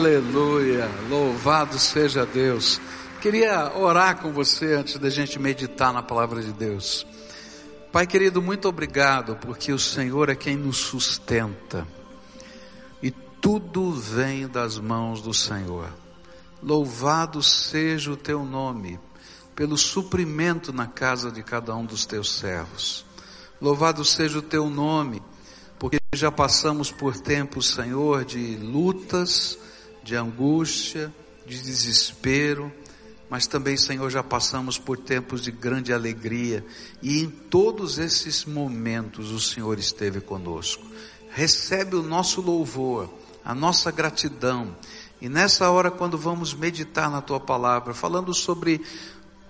Aleluia, 0.00 0.90
louvado 1.10 1.78
seja 1.78 2.24
Deus. 2.24 2.80
Queria 3.20 3.70
orar 3.76 4.16
com 4.16 4.32
você 4.32 4.72
antes 4.72 4.96
da 4.96 5.10
gente 5.10 5.38
meditar 5.38 5.92
na 5.92 6.02
palavra 6.02 6.40
de 6.40 6.54
Deus. 6.54 7.06
Pai 7.92 8.06
querido, 8.06 8.40
muito 8.40 8.66
obrigado, 8.66 9.36
porque 9.36 9.70
o 9.74 9.78
Senhor 9.78 10.30
é 10.30 10.34
quem 10.34 10.56
nos 10.56 10.78
sustenta. 10.78 11.86
E 13.02 13.10
tudo 13.10 13.92
vem 13.92 14.48
das 14.48 14.78
mãos 14.78 15.20
do 15.20 15.34
Senhor. 15.34 15.90
Louvado 16.62 17.42
seja 17.42 18.10
o 18.10 18.16
teu 18.16 18.42
nome, 18.42 18.98
pelo 19.54 19.76
suprimento 19.76 20.72
na 20.72 20.86
casa 20.86 21.30
de 21.30 21.42
cada 21.42 21.76
um 21.76 21.84
dos 21.84 22.06
teus 22.06 22.38
servos. 22.38 23.04
Louvado 23.60 24.02
seja 24.02 24.38
o 24.38 24.42
teu 24.42 24.70
nome, 24.70 25.20
porque 25.78 25.98
já 26.14 26.32
passamos 26.32 26.90
por 26.90 27.18
tempos, 27.18 27.68
Senhor, 27.68 28.24
de 28.24 28.56
lutas, 28.56 29.58
de 30.02 30.16
angústia, 30.16 31.12
de 31.46 31.60
desespero, 31.60 32.72
mas 33.30 33.46
também, 33.46 33.76
Senhor, 33.76 34.10
já 34.10 34.24
passamos 34.24 34.76
por 34.76 34.98
tempos 34.98 35.42
de 35.42 35.52
grande 35.52 35.92
alegria 35.92 36.64
e 37.00 37.20
em 37.20 37.30
todos 37.30 37.98
esses 37.98 38.44
momentos 38.44 39.30
o 39.30 39.40
Senhor 39.40 39.78
esteve 39.78 40.20
conosco. 40.20 40.84
Recebe 41.30 41.94
o 41.94 42.02
nosso 42.02 42.40
louvor, 42.40 43.08
a 43.44 43.54
nossa 43.54 43.92
gratidão. 43.92 44.76
E 45.20 45.28
nessa 45.28 45.70
hora, 45.70 45.92
quando 45.92 46.18
vamos 46.18 46.52
meditar 46.54 47.08
na 47.08 47.20
tua 47.20 47.38
palavra, 47.38 47.94
falando 47.94 48.34
sobre 48.34 48.82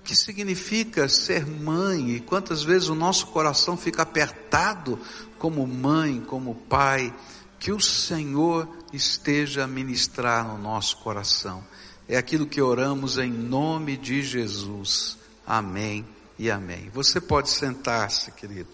o 0.00 0.02
que 0.02 0.14
significa 0.14 1.08
ser 1.08 1.46
mãe 1.46 2.16
e 2.16 2.20
quantas 2.20 2.62
vezes 2.62 2.88
o 2.88 2.94
nosso 2.94 3.28
coração 3.28 3.78
fica 3.78 4.02
apertado 4.02 4.98
como 5.38 5.66
mãe, 5.66 6.20
como 6.20 6.54
pai, 6.54 7.14
que 7.60 7.70
o 7.70 7.78
Senhor 7.78 8.66
esteja 8.90 9.64
a 9.64 9.66
ministrar 9.66 10.48
no 10.48 10.56
nosso 10.56 10.96
coração. 10.96 11.62
É 12.08 12.16
aquilo 12.16 12.46
que 12.46 12.60
oramos 12.60 13.18
em 13.18 13.30
nome 13.30 13.98
de 13.98 14.22
Jesus. 14.22 15.18
Amém 15.46 16.06
e 16.38 16.50
amém. 16.50 16.90
Você 16.94 17.20
pode 17.20 17.50
sentar-se, 17.50 18.32
querido. 18.32 18.70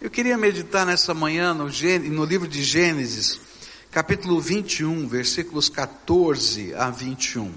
Eu 0.00 0.08
queria 0.08 0.38
meditar 0.38 0.86
nessa 0.86 1.12
manhã 1.12 1.52
no, 1.52 1.66
no 1.66 2.24
livro 2.24 2.46
de 2.46 2.62
Gênesis, 2.62 3.40
capítulo 3.90 4.40
21, 4.40 5.08
versículos 5.08 5.68
14 5.68 6.74
a 6.74 6.90
21. 6.90 7.52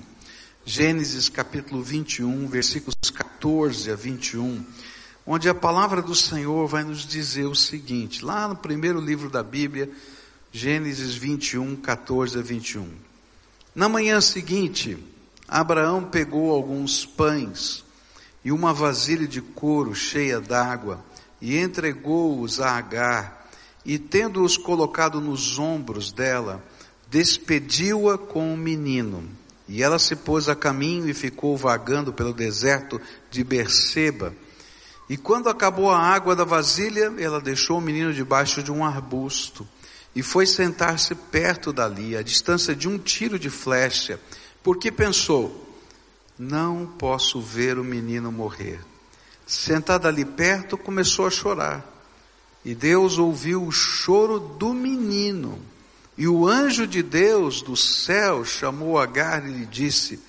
Gênesis 0.66 1.30
capítulo 1.30 1.84
21, 1.84 2.48
versículos 2.48 2.96
14 3.14 3.92
a 3.92 3.96
21, 3.96 4.66
onde 5.28 5.48
a 5.48 5.54
palavra 5.54 6.02
do 6.02 6.16
Senhor 6.16 6.68
vai 6.68 6.84
nos 6.84 7.06
dizer 7.06 7.46
o 7.46 7.54
seguinte, 7.54 8.26
lá 8.26 8.48
no 8.48 8.56
primeiro 8.56 9.00
livro 9.00 9.30
da 9.30 9.44
Bíblia, 9.44 9.92
Gênesis 10.58 11.16
21, 11.16 11.76
14 11.76 12.40
a 12.40 12.42
21. 12.42 12.88
Na 13.76 13.90
manhã 13.90 14.22
seguinte, 14.22 14.98
Abraão 15.46 16.06
pegou 16.06 16.50
alguns 16.50 17.06
pães 17.06 17.84
e 18.42 18.54
uma 18.54 18.74
vasilha 18.74 19.28
de 19.28 19.42
couro 19.42 19.94
cheia 19.94 20.40
d'água 20.40 21.04
e 21.42 21.58
entregou-os 21.58 22.62
a 22.62 22.72
Agar 22.72 23.50
e 23.86 24.00
tendo-os 24.00 24.56
colocado 24.56 25.20
nos 25.20 25.60
ombros 25.60 26.14
dela, 26.14 26.64
despediu-a 27.12 28.18
com 28.18 28.54
o 28.54 28.58
menino. 28.58 29.28
E 29.68 29.84
ela 29.84 30.00
se 30.00 30.16
pôs 30.16 30.48
a 30.48 30.56
caminho 30.56 31.10
e 31.10 31.14
ficou 31.14 31.58
vagando 31.58 32.14
pelo 32.14 32.34
deserto 32.34 33.02
de 33.30 33.44
Berseba. 33.44 34.34
E 35.10 35.18
quando 35.18 35.50
acabou 35.50 35.92
a 35.92 36.00
água 36.00 36.34
da 36.34 36.46
vasilha, 36.46 37.14
ela 37.20 37.42
deixou 37.42 37.80
o 37.80 37.82
menino 37.82 38.14
debaixo 38.14 38.64
de 38.64 38.72
um 38.72 38.86
arbusto 38.86 39.68
e 40.16 40.24
foi 40.24 40.46
sentar-se 40.46 41.14
perto 41.14 41.74
dali, 41.74 42.16
a 42.16 42.22
distância 42.22 42.74
de 42.74 42.88
um 42.88 42.98
tiro 42.98 43.38
de 43.38 43.50
flecha, 43.50 44.20
porque 44.64 44.92
pensou: 44.92 45.78
não 46.40 46.86
posso 46.86 47.42
ver 47.42 47.78
o 47.78 47.84
menino 47.84 48.32
morrer. 48.32 48.80
Sentada 49.46 50.08
ali 50.08 50.26
perto, 50.26 50.78
começou 50.78 51.28
a 51.28 51.32
chorar. 51.32 51.86
E 52.64 52.74
Deus 52.74 53.18
ouviu 53.18 53.64
o 53.64 53.72
choro 53.72 54.40
do 54.40 54.74
menino. 54.74 55.60
E 56.18 56.28
o 56.28 56.48
anjo 56.48 56.88
de 56.88 57.04
Deus 57.04 57.62
do 57.62 57.76
céu 57.76 58.44
chamou 58.44 58.98
Agar 58.98 59.48
e 59.48 59.52
lhe 59.52 59.66
disse: 59.66 60.20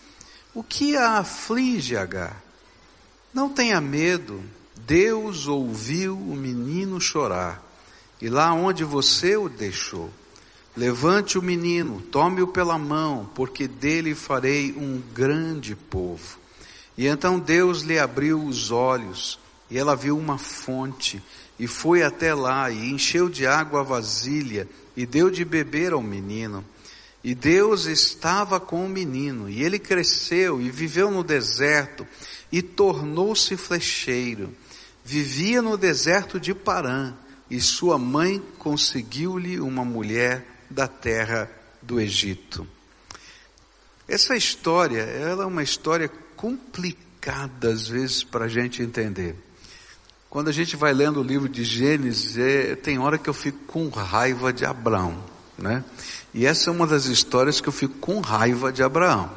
O 0.53 0.63
que 0.63 0.97
a 0.97 1.19
aflige, 1.19 1.97
Agar? 1.97 2.43
Não 3.33 3.49
tenha 3.49 3.81
medo. 3.81 4.43
Deus 4.87 5.47
ouviu 5.47 6.17
o 6.17 6.37
menino 6.37 7.01
chorar. 7.01 7.66
E 8.21 8.29
lá 8.29 8.53
onde 8.53 8.83
você 8.83 9.37
o 9.37 9.49
deixou, 9.49 10.11
levante 10.77 11.39
o 11.39 11.43
menino, 11.43 12.01
tome-o 12.01 12.47
pela 12.47 12.79
mão, 12.79 13.29
porque 13.35 13.69
dele 13.69 14.15
farei 14.15 14.73
um 14.73 15.03
grande 15.15 15.75
povo. 15.75 16.39
E 16.97 17.07
então 17.07 17.39
Deus 17.39 17.83
lhe 17.83 17.99
abriu 17.99 18.43
os 18.43 18.71
olhos, 18.71 19.39
e 19.71 19.77
ela 19.79 19.95
viu 19.95 20.17
uma 20.17 20.39
fonte, 20.39 21.23
e 21.59 21.67
foi 21.67 22.03
até 22.03 22.35
lá, 22.35 22.71
e 22.71 22.91
encheu 22.91 23.29
de 23.29 23.47
água 23.47 23.81
a 23.81 23.85
vasilha, 23.85 24.67
e 24.97 25.05
deu 25.05 25.31
de 25.31 25.45
beber 25.45 25.93
ao 25.93 26.03
menino. 26.03 26.65
E 27.23 27.35
Deus 27.35 27.85
estava 27.85 28.59
com 28.59 28.85
o 28.85 28.89
menino, 28.89 29.49
e 29.51 29.63
ele 29.63 29.79
cresceu 29.79 30.61
e 30.61 30.71
viveu 30.71 31.11
no 31.11 31.23
deserto, 31.23 32.07
e 32.51 32.63
tornou-se 32.63 33.57
flecheiro. 33.57 34.55
Vivia 35.05 35.61
no 35.61 35.77
deserto 35.77 36.41
de 36.41 36.55
Parã, 36.55 37.13
e 37.51 37.61
sua 37.61 37.99
mãe 37.99 38.43
conseguiu-lhe 38.59 39.61
uma 39.61 39.85
mulher 39.85 40.47
da 40.69 40.89
terra 40.89 41.51
do 41.83 42.01
Egito. 42.01 42.67
Essa 44.09 44.37
história, 44.37 45.03
ela 45.03 45.45
é 45.45 45.47
uma 45.47 45.63
história 45.63 46.11
complicada 46.37 47.69
às 47.69 47.89
vezes 47.89 48.23
para 48.23 48.45
a 48.45 48.49
gente 48.49 48.83
entender. 48.83 49.35
Quando 50.29 50.49
a 50.49 50.53
gente 50.53 50.77
vai 50.77 50.93
lendo 50.93 51.21
o 51.21 51.25
livro 51.25 51.49
de 51.49 51.65
Gênesis, 51.65 52.37
é, 52.37 52.75
tem 52.77 52.99
hora 52.99 53.19
que 53.19 53.29
eu 53.29 53.35
fico 53.35 53.59
com 53.67 53.89
raiva 53.89 54.53
de 54.53 54.65
Abraão, 54.65 55.17
né? 55.57 55.85
E 56.35 56.45
essa 56.45 56.69
é 56.69 56.73
uma 56.73 56.87
das 56.87 57.07
histórias 57.07 57.61
que 57.61 57.69
eu 57.69 57.73
fico 57.73 57.95
com 57.99 58.21
raiva 58.21 58.73
de 58.73 58.83
Abraão. 58.83 59.31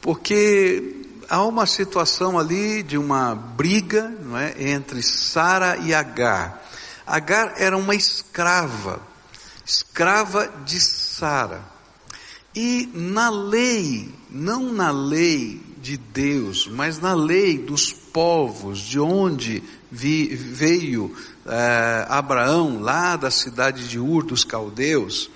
Porque 0.00 1.06
há 1.28 1.42
uma 1.44 1.66
situação 1.66 2.38
ali 2.38 2.82
de 2.82 2.98
uma 2.98 3.34
briga, 3.34 4.08
não 4.08 4.36
é, 4.36 4.54
entre 4.58 5.02
Sara 5.02 5.76
e 5.76 5.94
Agar. 5.94 6.65
Agar 7.06 7.54
era 7.56 7.76
uma 7.76 7.94
escrava, 7.94 9.00
escrava 9.64 10.48
de 10.64 10.80
Sara. 10.80 11.62
E 12.54 12.90
na 12.94 13.28
lei, 13.28 14.12
não 14.30 14.72
na 14.72 14.90
lei 14.90 15.60
de 15.80 15.96
Deus, 15.96 16.66
mas 16.66 16.98
na 16.98 17.14
lei 17.14 17.58
dos 17.58 17.92
povos 17.92 18.80
de 18.80 18.98
onde 18.98 19.62
vi, 19.90 20.34
veio 20.34 21.14
eh, 21.44 22.06
Abraão, 22.08 22.80
lá 22.80 23.14
da 23.14 23.30
cidade 23.30 23.86
de 23.86 23.98
Ur 23.98 24.24
dos 24.24 24.42
Caldeus, 24.42 25.30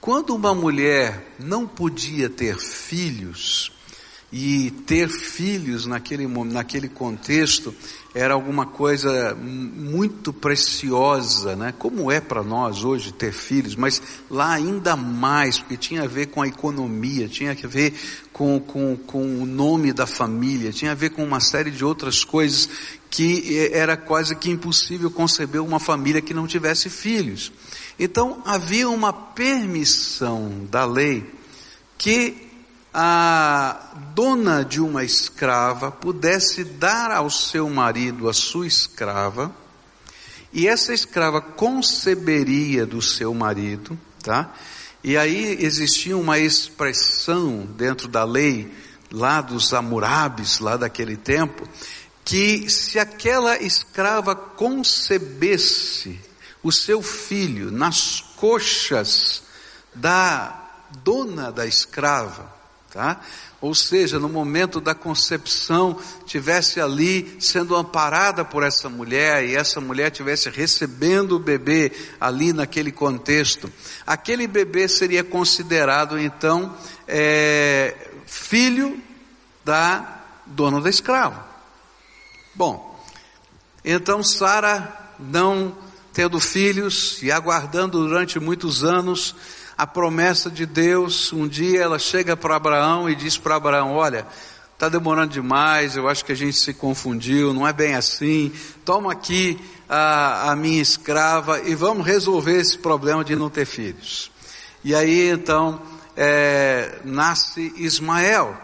quando 0.00 0.34
uma 0.34 0.54
mulher 0.54 1.34
não 1.38 1.66
podia 1.66 2.28
ter 2.28 2.58
filhos, 2.58 3.70
e 4.36 4.72
ter 4.84 5.08
filhos 5.08 5.86
naquele, 5.86 6.26
naquele 6.26 6.88
contexto 6.88 7.72
era 8.12 8.34
alguma 8.34 8.66
coisa 8.66 9.32
muito 9.32 10.32
preciosa, 10.32 11.54
né? 11.54 11.72
Como 11.78 12.10
é 12.10 12.20
para 12.20 12.42
nós 12.42 12.82
hoje 12.82 13.12
ter 13.12 13.32
filhos, 13.32 13.76
mas 13.76 14.02
lá 14.28 14.52
ainda 14.52 14.96
mais, 14.96 15.60
porque 15.60 15.76
tinha 15.76 16.02
a 16.02 16.08
ver 16.08 16.26
com 16.26 16.42
a 16.42 16.48
economia, 16.48 17.28
tinha 17.28 17.52
a 17.52 17.68
ver 17.68 17.94
com, 18.32 18.58
com, 18.58 18.96
com 18.96 19.40
o 19.40 19.46
nome 19.46 19.92
da 19.92 20.04
família, 20.06 20.72
tinha 20.72 20.90
a 20.90 20.96
ver 20.96 21.10
com 21.10 21.22
uma 21.22 21.38
série 21.38 21.70
de 21.70 21.84
outras 21.84 22.24
coisas 22.24 22.68
que 23.08 23.70
era 23.72 23.96
quase 23.96 24.34
que 24.34 24.50
impossível 24.50 25.12
conceber 25.12 25.62
uma 25.62 25.78
família 25.78 26.20
que 26.20 26.34
não 26.34 26.48
tivesse 26.48 26.90
filhos. 26.90 27.52
Então 27.96 28.42
havia 28.44 28.88
uma 28.88 29.12
permissão 29.12 30.66
da 30.68 30.84
lei 30.84 31.24
que 31.96 32.43
a 32.96 33.90
dona 34.14 34.64
de 34.64 34.80
uma 34.80 35.02
escrava 35.02 35.90
pudesse 35.90 36.62
dar 36.62 37.10
ao 37.10 37.28
seu 37.28 37.68
marido 37.68 38.28
a 38.28 38.32
sua 38.32 38.68
escrava, 38.68 39.52
e 40.52 40.68
essa 40.68 40.94
escrava 40.94 41.40
conceberia 41.40 42.86
do 42.86 43.02
seu 43.02 43.34
marido, 43.34 43.98
tá? 44.22 44.54
E 45.02 45.16
aí 45.16 45.58
existia 45.60 46.16
uma 46.16 46.38
expressão 46.38 47.66
dentro 47.76 48.06
da 48.06 48.22
lei, 48.22 48.72
lá 49.10 49.40
dos 49.40 49.74
Amurabis, 49.74 50.60
lá 50.60 50.76
daquele 50.76 51.16
tempo, 51.16 51.68
que 52.24 52.70
se 52.70 53.00
aquela 53.00 53.60
escrava 53.60 54.36
concebesse 54.36 56.20
o 56.62 56.70
seu 56.70 57.02
filho 57.02 57.72
nas 57.72 58.20
coxas 58.36 59.42
da 59.92 60.62
dona 61.02 61.50
da 61.50 61.66
escrava, 61.66 62.53
tá? 62.94 63.20
Ou 63.60 63.74
seja, 63.74 64.20
no 64.20 64.28
momento 64.28 64.80
da 64.80 64.94
concepção, 64.94 65.98
tivesse 66.24 66.80
ali 66.80 67.36
sendo 67.40 67.74
amparada 67.74 68.44
por 68.44 68.62
essa 68.62 68.88
mulher 68.88 69.44
e 69.44 69.56
essa 69.56 69.80
mulher 69.80 70.10
tivesse 70.10 70.48
recebendo 70.48 71.32
o 71.32 71.40
bebê 71.40 71.90
ali 72.20 72.52
naquele 72.52 72.92
contexto, 72.92 73.70
aquele 74.06 74.46
bebê 74.46 74.86
seria 74.86 75.24
considerado 75.24 76.16
então 76.20 76.72
é, 77.08 77.96
filho 78.26 79.02
da 79.64 80.22
dona 80.46 80.80
da 80.80 80.88
escrava. 80.88 81.44
Bom, 82.54 83.02
então 83.84 84.22
Sara 84.22 85.12
não 85.18 85.76
tendo 86.12 86.38
filhos 86.38 87.20
e 87.24 87.32
aguardando 87.32 87.98
durante 88.06 88.38
muitos 88.38 88.84
anos 88.84 89.34
a 89.76 89.86
promessa 89.86 90.48
de 90.50 90.64
Deus, 90.66 91.32
um 91.32 91.48
dia 91.48 91.82
ela 91.82 91.98
chega 91.98 92.36
para 92.36 92.56
Abraão 92.56 93.10
e 93.10 93.14
diz 93.14 93.36
para 93.36 93.56
Abraão: 93.56 93.92
Olha, 93.92 94.26
está 94.72 94.88
demorando 94.88 95.32
demais, 95.32 95.96
eu 95.96 96.08
acho 96.08 96.24
que 96.24 96.32
a 96.32 96.36
gente 96.36 96.56
se 96.56 96.72
confundiu, 96.72 97.52
não 97.52 97.66
é 97.66 97.72
bem 97.72 97.94
assim, 97.94 98.52
toma 98.84 99.12
aqui 99.12 99.58
a, 99.88 100.52
a 100.52 100.56
minha 100.56 100.80
escrava 100.80 101.60
e 101.60 101.74
vamos 101.74 102.06
resolver 102.06 102.56
esse 102.60 102.78
problema 102.78 103.24
de 103.24 103.34
não 103.34 103.50
ter 103.50 103.66
filhos. 103.66 104.30
E 104.84 104.94
aí 104.94 105.30
então 105.30 105.80
é, 106.16 107.00
nasce 107.04 107.72
Ismael. 107.76 108.56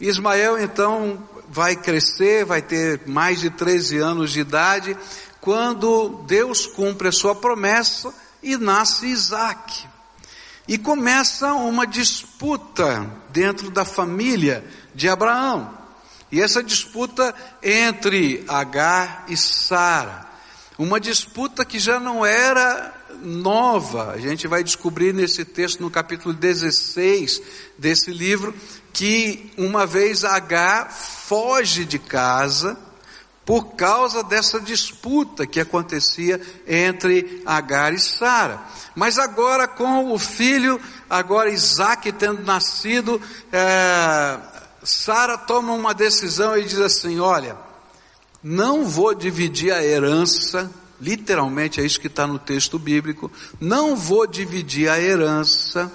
Ismael 0.00 0.58
então 0.58 1.18
vai 1.48 1.74
crescer, 1.74 2.44
vai 2.44 2.62
ter 2.62 3.02
mais 3.06 3.40
de 3.40 3.50
13 3.50 3.98
anos 3.98 4.32
de 4.32 4.40
idade, 4.40 4.96
quando 5.40 6.22
Deus 6.26 6.66
cumpre 6.66 7.08
a 7.08 7.12
sua 7.12 7.34
promessa 7.34 8.12
e 8.44 8.56
nasce 8.56 9.06
Isaac. 9.06 9.86
E 10.68 10.78
começa 10.78 11.52
uma 11.54 11.86
disputa 11.86 13.10
dentro 13.30 13.70
da 13.70 13.84
família 13.84 14.64
de 14.94 15.08
Abraão. 15.08 15.76
E 16.30 16.40
essa 16.40 16.62
disputa 16.62 17.34
entre 17.62 18.44
Agar 18.48 19.24
e 19.28 19.36
Sara. 19.36 20.26
Uma 20.78 20.98
disputa 21.00 21.64
que 21.64 21.78
já 21.78 22.00
não 22.00 22.24
era 22.24 22.92
nova. 23.22 24.12
A 24.12 24.18
gente 24.18 24.46
vai 24.46 24.64
descobrir 24.64 25.12
nesse 25.12 25.44
texto, 25.44 25.80
no 25.80 25.90
capítulo 25.90 26.34
16 26.34 27.40
desse 27.78 28.10
livro, 28.10 28.54
que 28.92 29.52
uma 29.56 29.86
vez 29.86 30.24
Agar 30.24 30.90
foge 30.90 31.84
de 31.84 31.98
casa 31.98 32.76
por 33.44 33.74
causa 33.74 34.22
dessa 34.22 34.58
disputa 34.58 35.46
que 35.46 35.60
acontecia 35.60 36.40
entre 36.66 37.42
Agar 37.44 37.92
e 37.92 37.98
Sara. 37.98 38.62
Mas 38.94 39.18
agora 39.18 39.68
com 39.68 40.12
o 40.12 40.18
filho, 40.18 40.80
agora 41.08 41.50
Isaac 41.50 42.10
tendo 42.12 42.42
nascido, 42.42 43.20
é, 43.52 44.38
Sara 44.82 45.36
toma 45.36 45.72
uma 45.72 45.92
decisão 45.92 46.56
e 46.56 46.64
diz 46.64 46.78
assim: 46.78 47.20
olha, 47.20 47.56
não 48.42 48.86
vou 48.86 49.14
dividir 49.14 49.72
a 49.72 49.84
herança, 49.84 50.70
literalmente 51.00 51.80
é 51.80 51.84
isso 51.84 52.00
que 52.00 52.06
está 52.06 52.26
no 52.26 52.38
texto 52.38 52.78
bíblico, 52.78 53.30
não 53.60 53.94
vou 53.94 54.26
dividir 54.26 54.88
a 54.88 54.98
herança 54.98 55.92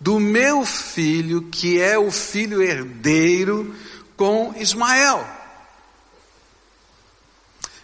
do 0.00 0.18
meu 0.20 0.64
filho, 0.64 1.42
que 1.42 1.80
é 1.80 1.98
o 1.98 2.10
filho 2.10 2.62
herdeiro, 2.62 3.74
com 4.16 4.52
Ismael. 4.56 5.35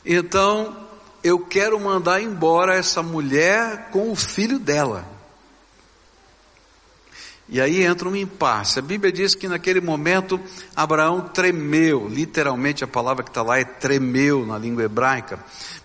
Então, 0.05 0.77
eu 1.23 1.39
quero 1.39 1.79
mandar 1.79 2.21
embora 2.21 2.75
essa 2.75 3.03
mulher 3.03 3.89
com 3.91 4.11
o 4.11 4.17
filho 4.17 4.59
dela. 4.59 5.07
E 7.49 7.61
aí 7.61 7.83
entra 7.83 8.09
um 8.09 8.17
impasse. 8.17 8.79
A 8.79 8.83
Bíblia 8.83 9.13
diz 9.13 9.35
que 9.35 9.47
naquele 9.47 9.81
momento 9.81 10.41
Abraão 10.75 11.21
tremeu, 11.21 12.09
literalmente 12.09 12.83
a 12.83 12.87
palavra 12.87 13.23
que 13.23 13.31
está 13.31 13.43
lá 13.43 13.59
é 13.59 13.65
tremeu 13.65 14.47
na 14.47 14.57
língua 14.57 14.85
hebraica. 14.85 15.39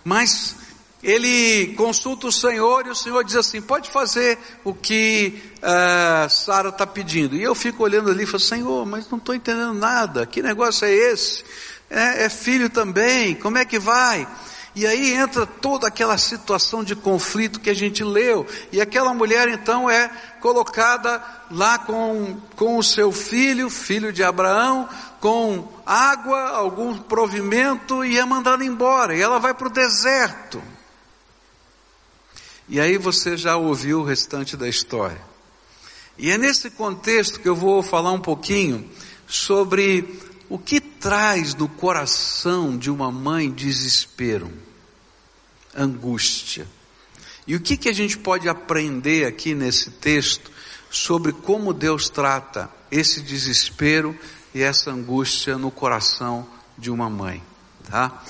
Mas 0.03 0.55
ele 1.03 1.73
consulta 1.75 2.27
o 2.27 2.31
Senhor 2.31 2.87
e 2.87 2.89
o 2.89 2.95
Senhor 2.95 3.23
diz 3.23 3.35
assim: 3.35 3.61
pode 3.61 3.89
fazer 3.89 4.39
o 4.63 4.73
que 4.73 5.41
uh, 5.57 6.29
Sara 6.29 6.69
está 6.69 6.87
pedindo. 6.87 7.35
E 7.35 7.43
eu 7.43 7.53
fico 7.53 7.83
olhando 7.83 8.09
ali 8.09 8.23
e 8.23 8.27
falo: 8.27 8.39
Senhor, 8.39 8.85
mas 8.85 9.09
não 9.09 9.17
estou 9.17 9.35
entendendo 9.35 9.73
nada. 9.73 10.25
Que 10.25 10.41
negócio 10.41 10.85
é 10.85 10.91
esse? 10.91 11.43
É, 11.89 12.25
é 12.25 12.29
filho 12.29 12.69
também, 12.69 13.35
como 13.35 13.57
é 13.57 13.65
que 13.65 13.79
vai? 13.79 14.27
E 14.75 14.85
aí 14.85 15.15
entra 15.15 15.45
toda 15.47 15.87
aquela 15.87 16.19
situação 16.19 16.83
de 16.83 16.95
conflito 16.95 17.59
que 17.59 17.69
a 17.69 17.73
gente 17.73 18.03
leu, 18.03 18.45
e 18.71 18.79
aquela 18.79 19.11
mulher 19.13 19.47
então 19.49 19.89
é 19.89 20.07
colocada 20.39 21.23
lá 21.49 21.79
com, 21.79 22.39
com 22.55 22.77
o 22.77 22.83
seu 22.83 23.11
filho, 23.11 23.71
filho 23.71 24.13
de 24.13 24.23
Abraão, 24.23 24.87
com 25.19 25.67
água, 25.83 26.49
algum 26.49 26.95
provimento, 26.95 28.05
e 28.05 28.19
é 28.19 28.23
mandada 28.23 28.63
embora, 28.63 29.15
e 29.15 29.21
ela 29.21 29.39
vai 29.39 29.53
para 29.53 29.67
o 29.67 29.71
deserto. 29.71 30.61
E 32.69 32.79
aí 32.79 32.97
você 32.97 33.35
já 33.35 33.55
ouviu 33.55 34.01
o 34.01 34.03
restante 34.03 34.55
da 34.55 34.67
história. 34.67 35.21
E 36.17 36.29
é 36.29 36.37
nesse 36.37 36.69
contexto 36.69 37.39
que 37.39 37.49
eu 37.49 37.55
vou 37.55 37.81
falar 37.81 38.11
um 38.11 38.19
pouquinho 38.19 38.87
sobre 39.25 40.19
o 40.49 40.57
que 40.57 40.79
traz 40.79 41.53
no 41.53 41.67
coração 41.67 42.77
de 42.77 42.89
uma 42.89 43.11
mãe 43.11 43.51
desespero, 43.51 44.51
angústia? 45.75 46.67
E 47.45 47.55
o 47.55 47.59
que, 47.59 47.77
que 47.77 47.89
a 47.89 47.93
gente 47.93 48.17
pode 48.17 48.49
aprender 48.49 49.25
aqui 49.25 49.53
nesse 49.53 49.91
texto 49.91 50.51
sobre 50.89 51.31
como 51.31 51.73
Deus 51.73 52.09
trata 52.09 52.69
esse 52.91 53.21
desespero 53.21 54.17
e 54.53 54.61
essa 54.61 54.91
angústia 54.91 55.57
no 55.57 55.71
coração 55.71 56.47
de 56.77 56.89
uma 56.89 57.09
mãe, 57.09 57.43
tá? 57.89 58.23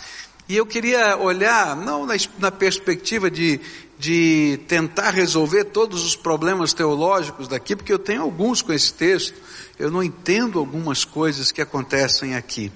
E 0.49 0.55
eu 0.55 0.65
queria 0.65 1.17
olhar, 1.17 1.75
não 1.75 2.05
na, 2.05 2.15
na 2.39 2.51
perspectiva 2.51 3.29
de, 3.29 3.59
de 3.99 4.59
tentar 4.67 5.11
resolver 5.11 5.65
todos 5.65 6.05
os 6.05 6.15
problemas 6.15 6.73
teológicos 6.73 7.47
daqui, 7.47 7.75
porque 7.75 7.91
eu 7.91 7.99
tenho 7.99 8.21
alguns 8.21 8.61
com 8.61 8.71
esse 8.71 8.93
texto, 8.93 9.35
eu 9.79 9.91
não 9.91 10.01
entendo 10.01 10.59
algumas 10.59 11.05
coisas 11.05 11.51
que 11.51 11.61
acontecem 11.61 12.35
aqui. 12.35 12.71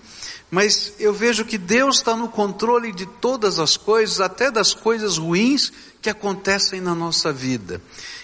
Mas 0.50 0.94
eu 1.00 1.14
vejo 1.14 1.46
que 1.46 1.58
Deus 1.58 1.98
está 1.98 2.16
no 2.16 2.28
controle 2.28 2.92
de 2.92 3.06
todas 3.06 3.58
as 3.58 3.78
coisas, 3.78 4.20
até 4.20 4.52
das 4.52 4.74
coisas 4.74 5.18
ruins 5.18 5.72
que 6.02 6.10
acontecem 6.10 6.82
na 6.82 6.94
nossa 6.94 7.32
vida. 7.32 7.82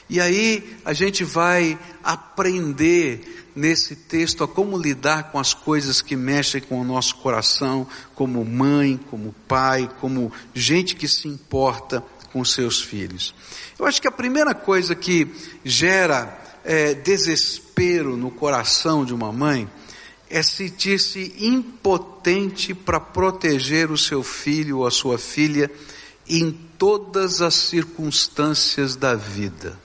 E 0.10 0.20
aí 0.20 0.78
a 0.86 0.94
gente 0.94 1.24
vai 1.24 1.78
aprender 2.04 3.46
nesse 3.56 3.96
texto 3.96 4.44
a 4.44 4.48
como 4.48 4.78
lidar 4.78 5.32
com 5.32 5.40
as 5.40 5.54
coisas 5.54 6.02
que 6.02 6.16
mexem 6.16 6.62
com 6.62 6.80
o 6.80 6.84
nosso 6.84 7.16
coração, 7.16 7.88
como 8.14 8.46
mãe, 8.46 9.00
como 9.10 9.34
pai, 9.48 9.90
como 10.00 10.32
gente 10.54 10.96
que 10.96 11.08
se 11.08 11.28
importa 11.28 12.04
com 12.32 12.46
seus 12.46 12.80
filhos. 12.80 13.34
Eu 13.80 13.86
acho 13.86 14.02
que 14.02 14.08
a 14.08 14.12
primeira 14.12 14.54
coisa 14.54 14.94
que 14.94 15.28
gera 15.64 16.47
é, 16.68 16.94
desespero 16.94 18.18
no 18.18 18.30
coração 18.30 19.06
de 19.06 19.14
uma 19.14 19.32
mãe 19.32 19.70
é 20.30 20.44
sentir-se 20.44 21.34
impotente 21.40 22.74
para 22.74 23.00
proteger 23.00 23.90
o 23.90 23.98
seu 23.98 24.22
filho 24.22 24.80
ou 24.80 24.86
a 24.86 24.92
sua 24.92 25.18
filha 25.18 25.72
em 26.28 26.52
todas 26.78 27.42
as 27.42 27.56
circunstâncias 27.56 28.98
da 28.98 29.16
vida. 29.16 29.80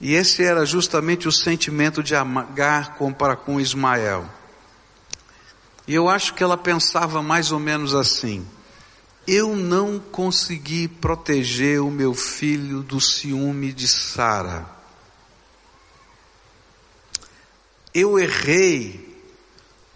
E 0.00 0.14
esse 0.14 0.42
era 0.42 0.66
justamente 0.66 1.28
o 1.28 1.32
sentimento 1.32 2.02
de 2.02 2.16
Agar 2.16 2.98
para 3.16 3.36
com 3.36 3.60
Ismael. 3.60 4.28
E 5.86 5.94
eu 5.94 6.08
acho 6.08 6.34
que 6.34 6.42
ela 6.42 6.56
pensava 6.56 7.22
mais 7.22 7.52
ou 7.52 7.60
menos 7.60 7.94
assim: 7.94 8.44
eu 9.26 9.56
não 9.56 9.98
consegui 9.98 10.86
proteger 10.86 11.80
o 11.80 11.90
meu 11.90 12.14
filho 12.14 12.82
do 12.82 13.00
ciúme 13.00 13.72
de 13.72 13.88
Sara. 13.88 14.64
Eu 17.92 18.18
errei 18.18 19.16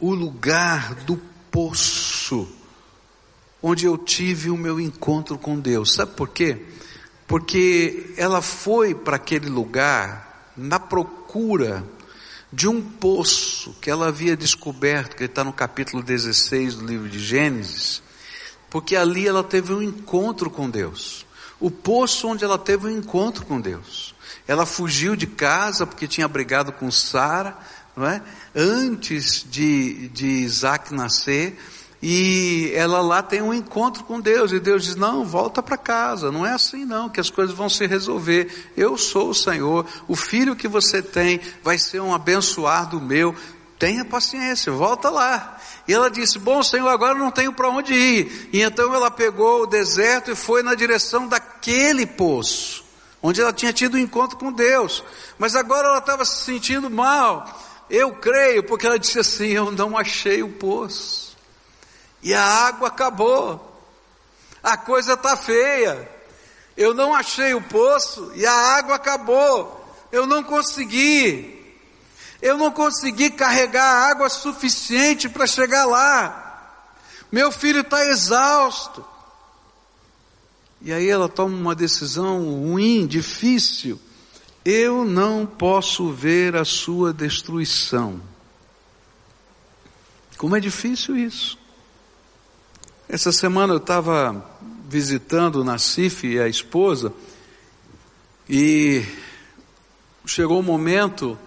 o 0.00 0.12
lugar 0.14 0.94
do 0.94 1.16
poço 1.50 2.49
onde 3.62 3.84
eu 3.84 3.96
tive 3.99 4.50
o 4.50 4.56
meu 4.56 4.80
encontro 4.80 5.38
com 5.38 5.60
Deus. 5.60 5.94
Sabe 5.94 6.12
por 6.12 6.30
quê? 6.30 6.64
Porque 7.26 8.14
ela 8.16 8.42
foi 8.42 8.94
para 8.94 9.16
aquele 9.16 9.49
lugar 9.49 10.52
na 10.56 10.80
procura 10.80 11.84
de 12.52 12.66
um 12.66 12.82
poço 12.82 13.76
que 13.80 13.90
ela 13.90 14.08
havia 14.08 14.37
descoberto, 14.37 15.14
que 15.14 15.25
está 15.25 15.44
no 15.44 15.52
capítulo 15.52 16.02
16 16.02 16.76
do 16.76 16.87
livro 16.87 17.08
de 17.08 17.20
Gênesis 17.20 18.02
porque 18.70 18.96
ali 18.96 19.26
ela 19.26 19.42
teve 19.42 19.74
um 19.74 19.82
encontro 19.82 20.48
com 20.48 20.70
Deus. 20.70 21.26
O 21.58 21.70
poço 21.70 22.28
onde 22.28 22.44
ela 22.44 22.56
teve 22.56 22.86
um 22.86 22.90
encontro 22.90 23.44
com 23.44 23.60
Deus. 23.60 24.14
Ela 24.48 24.64
fugiu 24.64 25.14
de 25.14 25.26
casa 25.26 25.86
porque 25.86 26.08
tinha 26.08 26.26
brigado 26.26 26.72
com 26.72 26.90
Sara, 26.90 27.58
não 27.96 28.06
é? 28.06 28.22
Antes 28.54 29.44
de, 29.48 30.08
de 30.08 30.26
Isaac 30.26 30.94
nascer, 30.94 31.58
e 32.02 32.72
ela 32.74 33.02
lá 33.02 33.22
tem 33.22 33.42
um 33.42 33.52
encontro 33.52 34.04
com 34.04 34.20
Deus, 34.20 34.52
e 34.52 34.58
Deus 34.58 34.84
diz: 34.84 34.96
Não, 34.96 35.24
volta 35.24 35.62
para 35.62 35.76
casa, 35.76 36.32
não 36.32 36.46
é 36.46 36.52
assim 36.52 36.86
não, 36.86 37.10
que 37.10 37.20
as 37.20 37.28
coisas 37.28 37.54
vão 37.54 37.68
se 37.68 37.86
resolver. 37.86 38.72
Eu 38.74 38.96
sou 38.96 39.30
o 39.30 39.34
Senhor, 39.34 39.84
o 40.08 40.16
filho 40.16 40.56
que 40.56 40.66
você 40.66 41.02
tem 41.02 41.40
vai 41.62 41.76
ser 41.76 42.00
um 42.00 42.14
abençoado 42.14 43.00
meu. 43.00 43.34
Tenha 43.78 44.04
paciência, 44.04 44.72
volta 44.72 45.10
lá. 45.10 45.60
E 45.87 45.92
ela 45.92 46.10
disse: 46.10 46.38
Bom, 46.38 46.62
Senhor, 46.62 46.88
agora 46.88 47.14
não 47.14 47.30
tenho 47.30 47.52
para 47.52 47.68
onde 47.68 47.92
ir. 47.92 48.50
E 48.52 48.62
então 48.62 48.94
ela 48.94 49.10
pegou 49.10 49.62
o 49.62 49.66
deserto 49.66 50.30
e 50.30 50.37
foi 50.37 50.62
na 50.62 50.75
direção 50.75 51.26
daquele 51.26 52.06
poço, 52.06 52.84
onde 53.22 53.40
ela 53.40 53.52
tinha 53.52 53.72
tido 53.72 53.96
um 53.96 54.00
encontro 54.00 54.38
com 54.38 54.52
Deus. 54.52 55.02
Mas 55.38 55.54
agora 55.56 55.88
ela 55.88 55.99
estava 55.99 56.25
se 56.25 56.44
sentindo 56.44 56.90
mal. 56.90 57.60
Eu 57.88 58.14
creio, 58.14 58.62
porque 58.62 58.87
ela 58.87 58.99
disse 58.99 59.18
assim: 59.18 59.49
Eu 59.49 59.72
não 59.72 59.96
achei 59.96 60.42
o 60.42 60.49
poço. 60.49 61.37
E 62.22 62.34
a 62.34 62.42
água 62.42 62.88
acabou. 62.88 63.66
A 64.62 64.76
coisa 64.76 65.14
está 65.14 65.37
feia. 65.37 66.08
Eu 66.76 66.94
não 66.94 67.14
achei 67.14 67.54
o 67.54 67.60
poço 67.60 68.32
e 68.34 68.46
a 68.46 68.52
água 68.52 68.94
acabou. 68.94 69.84
Eu 70.12 70.26
não 70.26 70.42
consegui. 70.42 71.60
Eu 72.40 72.56
não 72.56 72.70
consegui 72.70 73.30
carregar 73.30 74.11
água 74.11 74.28
suficiente 74.28 75.28
para 75.28 75.47
chegar 75.47 75.85
lá. 75.85 76.47
Meu 77.30 77.52
filho 77.52 77.80
está 77.80 78.04
exausto. 78.06 79.04
E 80.82 80.92
aí 80.92 81.09
ela 81.09 81.28
toma 81.28 81.54
uma 81.54 81.75
decisão 81.75 82.42
ruim, 82.62 83.06
difícil. 83.06 84.00
Eu 84.64 85.04
não 85.04 85.47
posso 85.47 86.11
ver 86.11 86.56
a 86.56 86.64
sua 86.64 87.12
destruição. 87.12 88.20
Como 90.38 90.56
é 90.56 90.61
difícil 90.61 91.16
isso. 91.18 91.59
Essa 93.06 93.32
semana 93.32 93.75
eu 93.75 93.78
estava 93.78 94.42
visitando 94.88 95.56
o 95.56 95.64
Nacife 95.64 96.28
e 96.28 96.40
a 96.40 96.49
esposa, 96.49 97.12
e 98.49 99.04
chegou 100.26 100.56
o 100.56 100.61
um 100.61 100.64
momento 100.64 101.38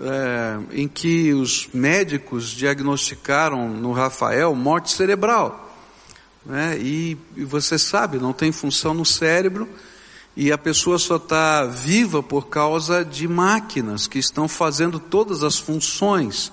é, 0.00 0.58
em 0.72 0.88
que 0.88 1.32
os 1.32 1.68
médicos 1.72 2.48
diagnosticaram 2.48 3.68
no 3.68 3.92
Rafael 3.92 4.54
morte 4.54 4.90
cerebral. 4.92 5.70
Né? 6.44 6.78
E, 6.78 7.16
e 7.36 7.44
você 7.44 7.78
sabe, 7.78 8.18
não 8.18 8.32
tem 8.32 8.50
função 8.50 8.94
no 8.94 9.04
cérebro 9.04 9.68
e 10.36 10.50
a 10.50 10.58
pessoa 10.58 10.98
só 10.98 11.16
está 11.16 11.64
viva 11.64 12.22
por 12.22 12.48
causa 12.48 13.04
de 13.04 13.28
máquinas 13.28 14.06
que 14.06 14.18
estão 14.18 14.48
fazendo 14.48 14.98
todas 14.98 15.42
as 15.42 15.58
funções. 15.58 16.50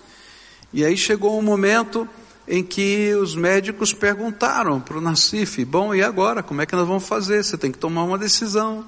E 0.74 0.84
aí 0.84 0.98
chegou 0.98 1.40
um 1.40 1.42
momento 1.42 2.08
em 2.48 2.64
que 2.64 3.14
os 3.16 3.36
médicos 3.36 3.94
perguntaram 3.94 4.82
para 4.82 4.98
o 4.98 5.02
Nassif, 5.02 5.64
bom, 5.64 5.94
e 5.94 6.04
agora, 6.04 6.44
como 6.44 6.62
é 6.62 6.66
que 6.66 6.76
nós 6.76 6.88
vamos 6.88 7.08
fazer? 7.08 7.44
Você 7.44 7.58
tem 7.58 7.72
que 7.72 7.78
tomar 7.78 8.04
uma 8.04 8.18
decisão, 8.18 8.86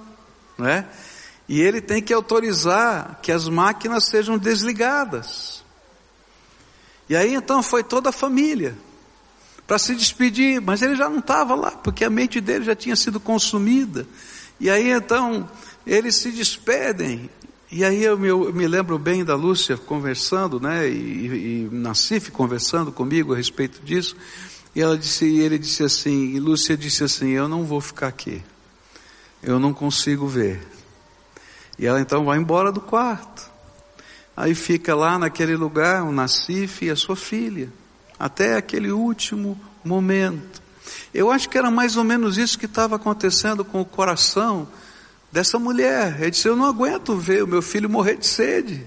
não 0.57 0.67
é? 0.67 0.85
E 1.51 1.59
ele 1.59 1.81
tem 1.81 2.01
que 2.01 2.13
autorizar 2.13 3.19
que 3.21 3.29
as 3.29 3.49
máquinas 3.49 4.05
sejam 4.05 4.37
desligadas. 4.37 5.61
E 7.09 7.15
aí 7.15 7.35
então 7.35 7.61
foi 7.61 7.83
toda 7.83 8.07
a 8.07 8.13
família 8.13 8.73
para 9.67 9.77
se 9.77 9.93
despedir, 9.93 10.61
mas 10.61 10.81
ele 10.81 10.95
já 10.95 11.09
não 11.09 11.19
estava 11.19 11.53
lá, 11.53 11.71
porque 11.71 12.05
a 12.05 12.09
mente 12.09 12.39
dele 12.39 12.63
já 12.63 12.73
tinha 12.73 12.95
sido 12.95 13.19
consumida. 13.19 14.07
E 14.61 14.69
aí 14.69 14.91
então 14.91 15.49
eles 15.85 16.15
se 16.15 16.31
despedem. 16.31 17.29
E 17.69 17.83
aí 17.83 18.01
eu 18.01 18.17
me, 18.17 18.29
eu 18.29 18.53
me 18.53 18.65
lembro 18.65 18.97
bem 18.97 19.25
da 19.25 19.35
Lúcia 19.35 19.75
conversando, 19.75 20.57
né, 20.57 20.87
e, 20.87 21.65
e 21.65 21.69
Nassif 21.69 22.31
conversando 22.31 22.93
comigo 22.93 23.33
a 23.33 23.35
respeito 23.35 23.81
disso. 23.83 24.15
E 24.73 24.79
ela 24.79 24.97
disse, 24.97 25.25
e 25.25 25.41
ele 25.41 25.59
disse 25.59 25.83
assim, 25.83 26.33
e 26.33 26.39
Lúcia 26.39 26.77
disse 26.77 27.03
assim, 27.03 27.31
eu 27.31 27.49
não 27.49 27.65
vou 27.65 27.81
ficar 27.81 28.07
aqui. 28.07 28.41
Eu 29.43 29.59
não 29.59 29.73
consigo 29.73 30.25
ver. 30.27 30.79
E 31.81 31.87
ela 31.87 31.99
então 31.99 32.23
vai 32.23 32.37
embora 32.37 32.71
do 32.71 32.79
quarto. 32.79 33.49
Aí 34.37 34.53
fica 34.53 34.95
lá 34.95 35.17
naquele 35.17 35.55
lugar 35.55 36.03
o 36.03 36.11
Nassif 36.11 36.85
e 36.85 36.91
a 36.91 36.95
sua 36.95 37.15
filha, 37.15 37.73
até 38.19 38.55
aquele 38.55 38.91
último 38.91 39.59
momento. 39.83 40.61
Eu 41.11 41.31
acho 41.31 41.49
que 41.49 41.57
era 41.57 41.71
mais 41.71 41.97
ou 41.97 42.03
menos 42.03 42.37
isso 42.37 42.59
que 42.59 42.67
estava 42.67 42.97
acontecendo 42.97 43.65
com 43.65 43.81
o 43.81 43.85
coração 43.85 44.67
dessa 45.31 45.57
mulher. 45.57 46.21
Ele 46.21 46.29
disse: 46.29 46.47
Eu 46.47 46.55
não 46.55 46.65
aguento 46.65 47.17
ver 47.17 47.43
o 47.43 47.47
meu 47.47 47.63
filho 47.63 47.89
morrer 47.89 48.17
de 48.17 48.27
sede. 48.27 48.85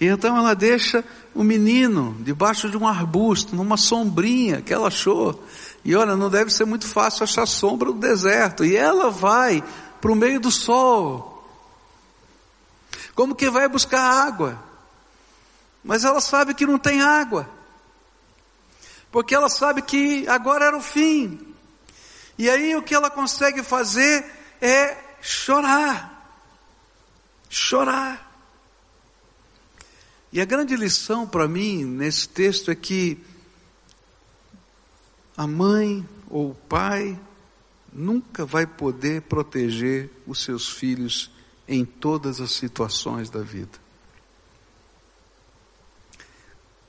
E 0.00 0.06
então 0.06 0.36
ela 0.36 0.54
deixa 0.54 1.04
o 1.32 1.44
menino 1.44 2.16
debaixo 2.20 2.68
de 2.68 2.76
um 2.76 2.86
arbusto, 2.86 3.54
numa 3.54 3.76
sombrinha 3.76 4.60
que 4.60 4.74
ela 4.74 4.88
achou. 4.88 5.44
E 5.84 5.94
olha, 5.94 6.16
não 6.16 6.28
deve 6.28 6.52
ser 6.52 6.64
muito 6.64 6.86
fácil 6.86 7.22
achar 7.22 7.46
sombra 7.46 7.90
no 7.90 7.98
deserto. 7.98 8.64
E 8.64 8.76
ela 8.76 9.08
vai 9.08 9.62
para 10.00 10.12
o 10.12 10.16
meio 10.16 10.40
do 10.40 10.50
sol, 10.50 11.37
como 13.14 13.34
que 13.34 13.50
vai 13.50 13.68
buscar 13.68 14.00
água? 14.00 14.62
Mas 15.82 16.04
ela 16.04 16.20
sabe 16.20 16.54
que 16.54 16.66
não 16.66 16.78
tem 16.78 17.02
água. 17.02 17.48
Porque 19.10 19.34
ela 19.34 19.48
sabe 19.48 19.82
que 19.82 20.28
agora 20.28 20.66
era 20.66 20.76
o 20.76 20.82
fim. 20.82 21.54
E 22.36 22.48
aí 22.48 22.76
o 22.76 22.82
que 22.82 22.94
ela 22.94 23.10
consegue 23.10 23.62
fazer 23.62 24.24
é 24.60 24.96
chorar. 25.20 26.14
Chorar. 27.48 28.28
E 30.30 30.40
a 30.40 30.44
grande 30.44 30.76
lição 30.76 31.26
para 31.26 31.48
mim 31.48 31.84
nesse 31.84 32.28
texto 32.28 32.70
é 32.70 32.74
que 32.74 33.18
a 35.36 35.46
mãe 35.46 36.06
ou 36.28 36.50
o 36.50 36.54
pai 36.54 37.18
nunca 37.92 38.44
vai 38.44 38.66
poder 38.66 39.22
proteger 39.22 40.10
os 40.26 40.44
seus 40.44 40.68
filhos 40.68 41.30
em 41.68 41.84
todas 41.84 42.40
as 42.40 42.52
situações 42.52 43.28
da 43.28 43.40
vida. 43.40 43.78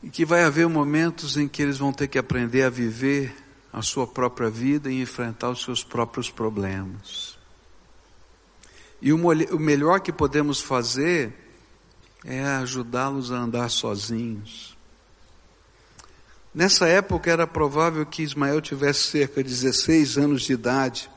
E 0.02 0.10
que 0.10 0.24
vai 0.24 0.46
haver 0.46 0.70
momentos 0.70 1.36
em 1.36 1.48
que 1.48 1.62
eles 1.62 1.78
vão 1.78 1.92
ter 1.92 2.08
que 2.08 2.18
aprender 2.18 2.64
a 2.64 2.70
viver 2.70 3.36
a 3.74 3.82
sua 3.82 4.08
própria 4.08 4.50
vida 4.50 4.90
e 4.90 5.02
enfrentar 5.02 5.50
os 5.50 5.62
seus 5.62 5.84
próprios 5.84 6.32
problemas. 6.32 7.38
E 9.02 9.12
o 9.12 9.60
melhor 9.60 10.00
que 10.00 10.12
podemos 10.12 10.62
fazer 10.62 11.34
é 12.24 12.44
ajudá-los 12.44 13.32
a 13.32 13.38
andar 13.38 13.70
sozinhos. 13.70 14.78
Nessa 16.54 16.88
época 16.88 17.30
era 17.30 17.46
provável 17.46 18.06
que 18.06 18.24
Ismael 18.24 18.60
tivesse 18.62 19.04
cerca 19.04 19.44
de 19.44 19.50
16 19.50 20.18
anos 20.18 20.42
de 20.44 20.54
idade. 20.54 21.10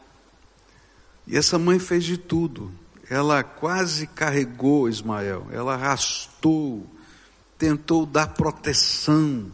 E 1.27 1.37
essa 1.37 1.59
mãe 1.59 1.79
fez 1.79 2.05
de 2.05 2.19
tudo 2.19 2.73
ela 3.09 3.43
quase 3.43 4.07
carregou 4.07 4.89
Ismael, 4.89 5.47
ela 5.51 5.75
arrastou, 5.75 6.87
tentou 7.59 8.07
dar 8.07 8.29
proteção. 8.29 9.51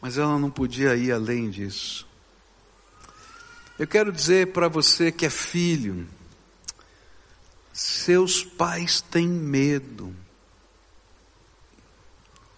Mas 0.00 0.16
ela 0.16 0.38
não 0.38 0.50
podia 0.50 0.94
ir 0.96 1.12
além 1.12 1.50
disso. 1.50 2.06
Eu 3.78 3.86
quero 3.86 4.12
dizer 4.12 4.52
para 4.52 4.68
você 4.68 5.12
que 5.12 5.26
é 5.26 5.30
filho, 5.30 6.08
seus 7.72 8.42
pais 8.42 9.00
têm 9.00 9.28
medo, 9.28 10.14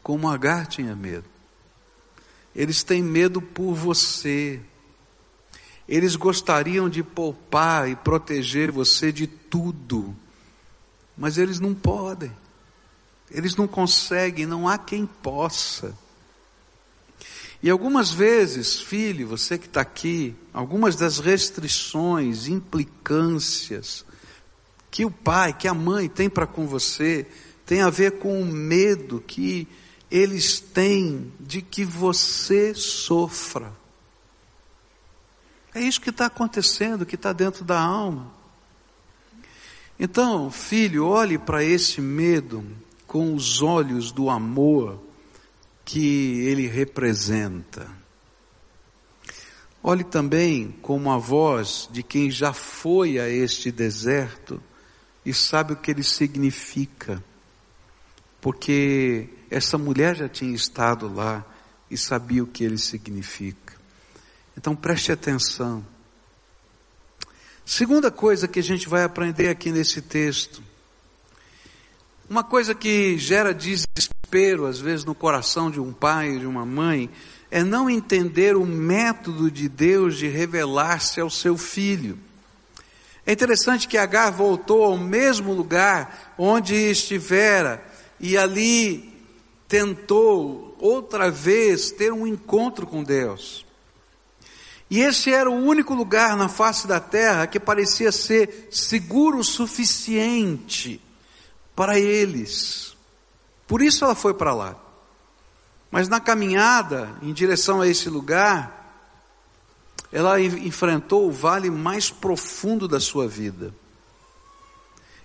como 0.02 0.28
Agar 0.28 0.66
tinha 0.66 0.96
medo. 0.96 1.28
Eles 2.54 2.82
têm 2.82 3.02
medo 3.02 3.40
por 3.40 3.74
você. 3.74 4.60
Eles 5.90 6.14
gostariam 6.14 6.88
de 6.88 7.02
poupar 7.02 7.90
e 7.90 7.96
proteger 7.96 8.70
você 8.70 9.10
de 9.10 9.26
tudo, 9.26 10.14
mas 11.18 11.36
eles 11.36 11.58
não 11.58 11.74
podem. 11.74 12.30
Eles 13.28 13.56
não 13.56 13.66
conseguem, 13.66 14.46
não 14.46 14.68
há 14.68 14.78
quem 14.78 15.04
possa. 15.04 15.92
E 17.60 17.68
algumas 17.68 18.12
vezes, 18.12 18.80
filho, 18.80 19.26
você 19.26 19.58
que 19.58 19.66
está 19.66 19.80
aqui, 19.80 20.36
algumas 20.54 20.94
das 20.94 21.18
restrições, 21.18 22.46
implicâncias 22.46 24.04
que 24.92 25.04
o 25.04 25.10
pai, 25.10 25.52
que 25.52 25.66
a 25.66 25.74
mãe 25.74 26.08
tem 26.08 26.30
para 26.30 26.46
com 26.46 26.68
você, 26.68 27.26
tem 27.66 27.82
a 27.82 27.90
ver 27.90 28.18
com 28.18 28.40
o 28.40 28.46
medo 28.46 29.20
que 29.26 29.66
eles 30.08 30.60
têm 30.60 31.32
de 31.40 31.60
que 31.60 31.84
você 31.84 32.74
sofra. 32.76 33.79
É 35.74 35.80
isso 35.80 36.00
que 36.00 36.10
está 36.10 36.26
acontecendo, 36.26 37.06
que 37.06 37.14
está 37.14 37.32
dentro 37.32 37.64
da 37.64 37.80
alma. 37.80 38.32
Então, 39.98 40.50
filho, 40.50 41.06
olhe 41.06 41.38
para 41.38 41.62
esse 41.62 42.00
medo 42.00 42.64
com 43.06 43.34
os 43.34 43.60
olhos 43.60 44.10
do 44.10 44.30
amor 44.30 45.00
que 45.84 46.40
ele 46.40 46.66
representa. 46.66 47.86
Olhe 49.82 50.04
também 50.04 50.74
como 50.82 51.10
a 51.10 51.18
voz 51.18 51.88
de 51.90 52.02
quem 52.02 52.30
já 52.30 52.52
foi 52.52 53.18
a 53.18 53.28
este 53.28 53.70
deserto 53.70 54.62
e 55.24 55.32
sabe 55.32 55.72
o 55.72 55.76
que 55.76 55.90
ele 55.90 56.02
significa. 56.02 57.22
Porque 58.40 59.28
essa 59.50 59.76
mulher 59.76 60.16
já 60.16 60.28
tinha 60.28 60.54
estado 60.54 61.12
lá 61.12 61.44
e 61.90 61.96
sabia 61.96 62.42
o 62.42 62.46
que 62.46 62.64
ele 62.64 62.78
significa. 62.78 63.69
Então 64.56 64.74
preste 64.74 65.12
atenção. 65.12 65.84
Segunda 67.64 68.10
coisa 68.10 68.48
que 68.48 68.58
a 68.58 68.62
gente 68.62 68.88
vai 68.88 69.04
aprender 69.04 69.48
aqui 69.48 69.70
nesse 69.70 70.02
texto. 70.02 70.62
Uma 72.28 72.42
coisa 72.42 72.74
que 72.74 73.18
gera 73.18 73.54
desespero, 73.54 74.66
às 74.66 74.78
vezes, 74.78 75.04
no 75.04 75.14
coração 75.14 75.70
de 75.70 75.80
um 75.80 75.92
pai, 75.92 76.38
de 76.38 76.46
uma 76.46 76.64
mãe, 76.64 77.10
é 77.50 77.62
não 77.62 77.90
entender 77.90 78.56
o 78.56 78.64
método 78.64 79.50
de 79.50 79.68
Deus 79.68 80.16
de 80.16 80.28
revelar-se 80.28 81.20
ao 81.20 81.28
seu 81.28 81.56
filho. 81.56 82.18
É 83.26 83.32
interessante 83.32 83.86
que 83.86 83.98
Agar 83.98 84.30
voltou 84.30 84.84
ao 84.84 84.96
mesmo 84.96 85.52
lugar 85.52 86.34
onde 86.38 86.74
estivera 86.74 87.84
e 88.18 88.36
ali 88.36 89.12
tentou 89.68 90.76
outra 90.80 91.30
vez 91.30 91.90
ter 91.90 92.12
um 92.12 92.26
encontro 92.26 92.86
com 92.86 93.04
Deus. 93.04 93.64
E 94.90 95.00
esse 95.00 95.32
era 95.32 95.48
o 95.48 95.54
único 95.54 95.94
lugar 95.94 96.36
na 96.36 96.48
face 96.48 96.88
da 96.88 96.98
terra 96.98 97.46
que 97.46 97.60
parecia 97.60 98.10
ser 98.10 98.68
seguro 98.72 99.38
o 99.38 99.44
suficiente 99.44 101.00
para 101.76 101.96
eles. 101.96 102.96
Por 103.68 103.80
isso 103.80 104.04
ela 104.04 104.16
foi 104.16 104.34
para 104.34 104.52
lá. 104.52 104.76
Mas 105.92 106.08
na 106.08 106.18
caminhada 106.18 107.16
em 107.22 107.32
direção 107.32 107.80
a 107.80 107.86
esse 107.86 108.08
lugar, 108.10 108.80
ela 110.12 110.40
enfrentou 110.40 111.28
o 111.28 111.32
vale 111.32 111.70
mais 111.70 112.10
profundo 112.10 112.88
da 112.88 112.98
sua 112.98 113.28
vida. 113.28 113.72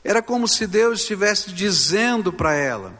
Era 0.03 0.21
como 0.21 0.47
se 0.47 0.67
Deus 0.67 1.01
estivesse 1.01 1.51
dizendo 1.51 2.31
para 2.31 2.53
ela: 2.53 2.93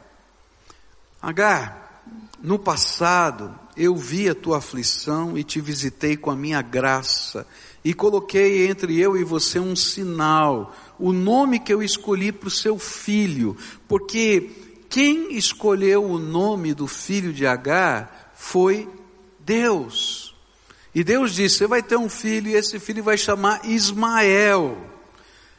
Agar, 1.22 2.02
no 2.42 2.58
passado 2.58 3.60
eu 3.78 3.96
vi 3.96 4.30
a 4.30 4.36
tua 4.36 4.58
aflição 4.58 5.38
e 5.38 5.44
te 5.44 5.60
visitei 5.60 6.16
com 6.16 6.32
a 6.32 6.36
minha 6.36 6.62
graça 6.62 7.46
e 7.84 7.94
coloquei 7.94 8.68
entre 8.68 9.00
eu 9.00 9.16
e 9.16 9.24
você 9.24 9.60
um 9.60 9.76
sinal, 9.76 10.76
o 10.98 11.12
nome 11.12 11.60
que 11.60 11.72
eu 11.72 11.84
escolhi 11.84 12.32
para 12.32 12.48
o 12.48 12.52
seu 12.52 12.80
filho, 12.80 13.56
porque 13.88 14.50
quem 14.90 15.36
escolheu 15.36 16.04
o 16.04 16.18
nome 16.18 16.74
do 16.74 16.88
filho 16.88 17.32
de 17.32 17.46
Agar 17.46 18.34
foi 18.36 18.90
Deus. 19.40 20.34
E 20.96 21.04
Deus 21.04 21.36
disse: 21.36 21.58
Você 21.58 21.68
vai 21.68 21.84
ter 21.84 21.98
um 21.98 22.10
filho, 22.10 22.50
e 22.50 22.56
esse 22.56 22.80
filho 22.80 23.04
vai 23.04 23.18
chamar 23.18 23.70
Ismael. 23.70 24.78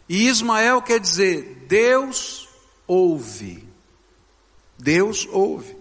E 0.08 0.26
Ismael 0.26 0.80
quer 0.82 0.98
dizer: 0.98 1.66
Deus 1.68 2.48
ouve. 2.86 3.62
Deus 4.78 5.28
ouve. 5.30 5.75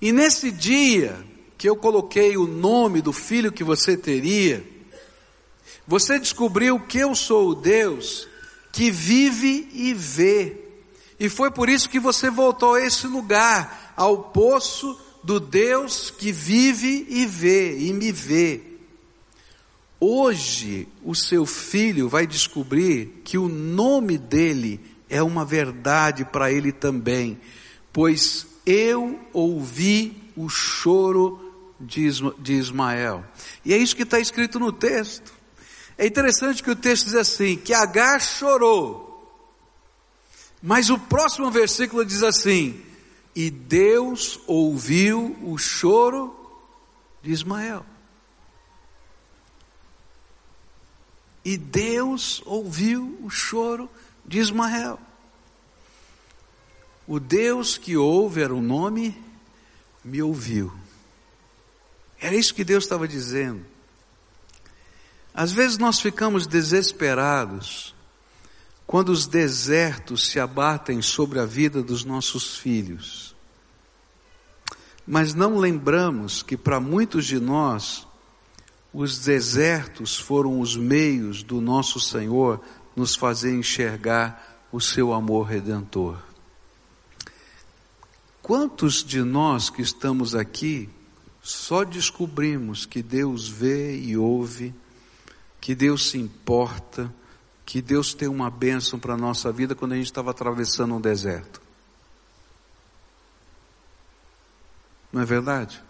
E 0.00 0.12
nesse 0.12 0.50
dia 0.50 1.24
que 1.56 1.68
eu 1.68 1.76
coloquei 1.76 2.36
o 2.36 2.46
nome 2.46 3.02
do 3.02 3.12
filho 3.12 3.50
que 3.50 3.64
você 3.64 3.96
teria, 3.96 4.64
você 5.86 6.18
descobriu 6.18 6.78
que 6.78 6.98
eu 6.98 7.14
sou 7.14 7.50
o 7.50 7.54
Deus 7.54 8.28
que 8.72 8.90
vive 8.90 9.68
e 9.72 9.92
vê. 9.92 10.56
E 11.18 11.28
foi 11.28 11.50
por 11.50 11.68
isso 11.68 11.88
que 11.88 11.98
você 11.98 12.30
voltou 12.30 12.74
a 12.74 12.82
esse 12.82 13.06
lugar, 13.06 13.92
ao 13.96 14.24
poço 14.30 14.96
do 15.24 15.40
Deus 15.40 16.10
que 16.10 16.30
vive 16.30 17.06
e 17.08 17.26
vê 17.26 17.76
e 17.78 17.92
me 17.92 18.12
vê. 18.12 18.60
Hoje 19.98 20.86
o 21.02 21.12
seu 21.14 21.44
filho 21.44 22.08
vai 22.08 22.24
descobrir 22.24 23.20
que 23.24 23.36
o 23.36 23.48
nome 23.48 24.16
dele 24.16 24.80
é 25.10 25.20
uma 25.20 25.44
verdade 25.44 26.24
para 26.24 26.52
ele 26.52 26.70
também, 26.70 27.40
pois 27.92 28.46
eu 28.68 29.18
ouvi 29.32 30.30
o 30.36 30.46
choro 30.50 31.40
de 31.80 32.52
Ismael. 32.52 33.24
E 33.64 33.72
é 33.72 33.78
isso 33.78 33.96
que 33.96 34.02
está 34.02 34.20
escrito 34.20 34.60
no 34.60 34.70
texto. 34.70 35.32
É 35.96 36.06
interessante 36.06 36.62
que 36.62 36.70
o 36.70 36.76
texto 36.76 37.06
diz 37.06 37.14
assim: 37.14 37.56
que 37.56 37.72
Agar 37.72 38.20
chorou. 38.20 39.06
Mas 40.62 40.90
o 40.90 40.98
próximo 40.98 41.50
versículo 41.50 42.04
diz 42.04 42.22
assim: 42.22 42.78
e 43.34 43.48
Deus 43.48 44.38
ouviu 44.46 45.34
o 45.42 45.56
choro 45.56 46.36
de 47.22 47.30
Ismael. 47.30 47.86
E 51.42 51.56
Deus 51.56 52.42
ouviu 52.44 53.18
o 53.22 53.30
choro 53.30 53.88
de 54.26 54.38
Ismael. 54.38 55.00
O 57.08 57.18
Deus 57.18 57.78
que 57.78 57.96
ouve 57.96 58.42
era 58.42 58.54
o 58.54 58.60
nome, 58.60 59.16
me 60.04 60.20
ouviu. 60.20 60.70
Era 62.20 62.36
isso 62.36 62.52
que 62.52 62.62
Deus 62.62 62.84
estava 62.84 63.08
dizendo. 63.08 63.64
Às 65.32 65.50
vezes 65.50 65.78
nós 65.78 66.00
ficamos 66.00 66.46
desesperados 66.46 67.94
quando 68.86 69.08
os 69.08 69.26
desertos 69.26 70.28
se 70.28 70.38
abatem 70.38 71.00
sobre 71.00 71.38
a 71.38 71.46
vida 71.46 71.82
dos 71.82 72.04
nossos 72.04 72.58
filhos. 72.58 73.34
Mas 75.06 75.32
não 75.32 75.56
lembramos 75.56 76.42
que 76.42 76.58
para 76.58 76.78
muitos 76.78 77.24
de 77.24 77.40
nós, 77.40 78.06
os 78.92 79.20
desertos 79.20 80.14
foram 80.14 80.60
os 80.60 80.76
meios 80.76 81.42
do 81.42 81.58
nosso 81.58 81.98
Senhor 81.98 82.60
nos 82.94 83.14
fazer 83.14 83.54
enxergar 83.54 84.66
o 84.70 84.78
seu 84.78 85.14
amor 85.14 85.46
redentor. 85.46 86.27
Quantos 88.48 89.04
de 89.04 89.22
nós 89.22 89.68
que 89.68 89.82
estamos 89.82 90.34
aqui 90.34 90.88
só 91.42 91.84
descobrimos 91.84 92.86
que 92.86 93.02
Deus 93.02 93.46
vê 93.46 93.94
e 94.00 94.16
ouve, 94.16 94.74
que 95.60 95.74
Deus 95.74 96.08
se 96.08 96.16
importa, 96.16 97.14
que 97.66 97.82
Deus 97.82 98.14
tem 98.14 98.26
uma 98.26 98.50
bênção 98.50 98.98
para 98.98 99.12
a 99.12 99.18
nossa 99.18 99.52
vida 99.52 99.74
quando 99.74 99.92
a 99.92 99.96
gente 99.96 100.06
estava 100.06 100.30
atravessando 100.30 100.94
um 100.94 101.00
deserto. 101.00 101.60
Não 105.12 105.20
é 105.20 105.26
verdade? 105.26 105.84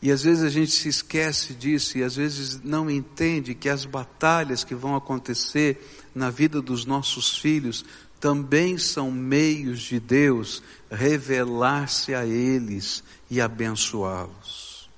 E 0.00 0.10
às 0.10 0.22
vezes 0.22 0.42
a 0.42 0.48
gente 0.48 0.70
se 0.70 0.88
esquece 0.88 1.52
disso 1.52 1.98
e 1.98 2.02
às 2.02 2.16
vezes 2.16 2.62
não 2.64 2.88
entende 2.88 3.54
que 3.54 3.68
as 3.68 3.84
batalhas 3.84 4.64
que 4.64 4.74
vão 4.74 4.96
acontecer 4.96 6.08
na 6.14 6.30
vida 6.30 6.62
dos 6.62 6.86
nossos 6.86 7.36
filhos 7.36 7.84
também 8.22 8.78
são 8.78 9.10
meios 9.10 9.80
de 9.80 9.98
Deus 9.98 10.62
revelar-se 10.88 12.14
a 12.14 12.24
eles 12.24 13.02
e 13.28 13.40
abençoá-los. 13.40 14.88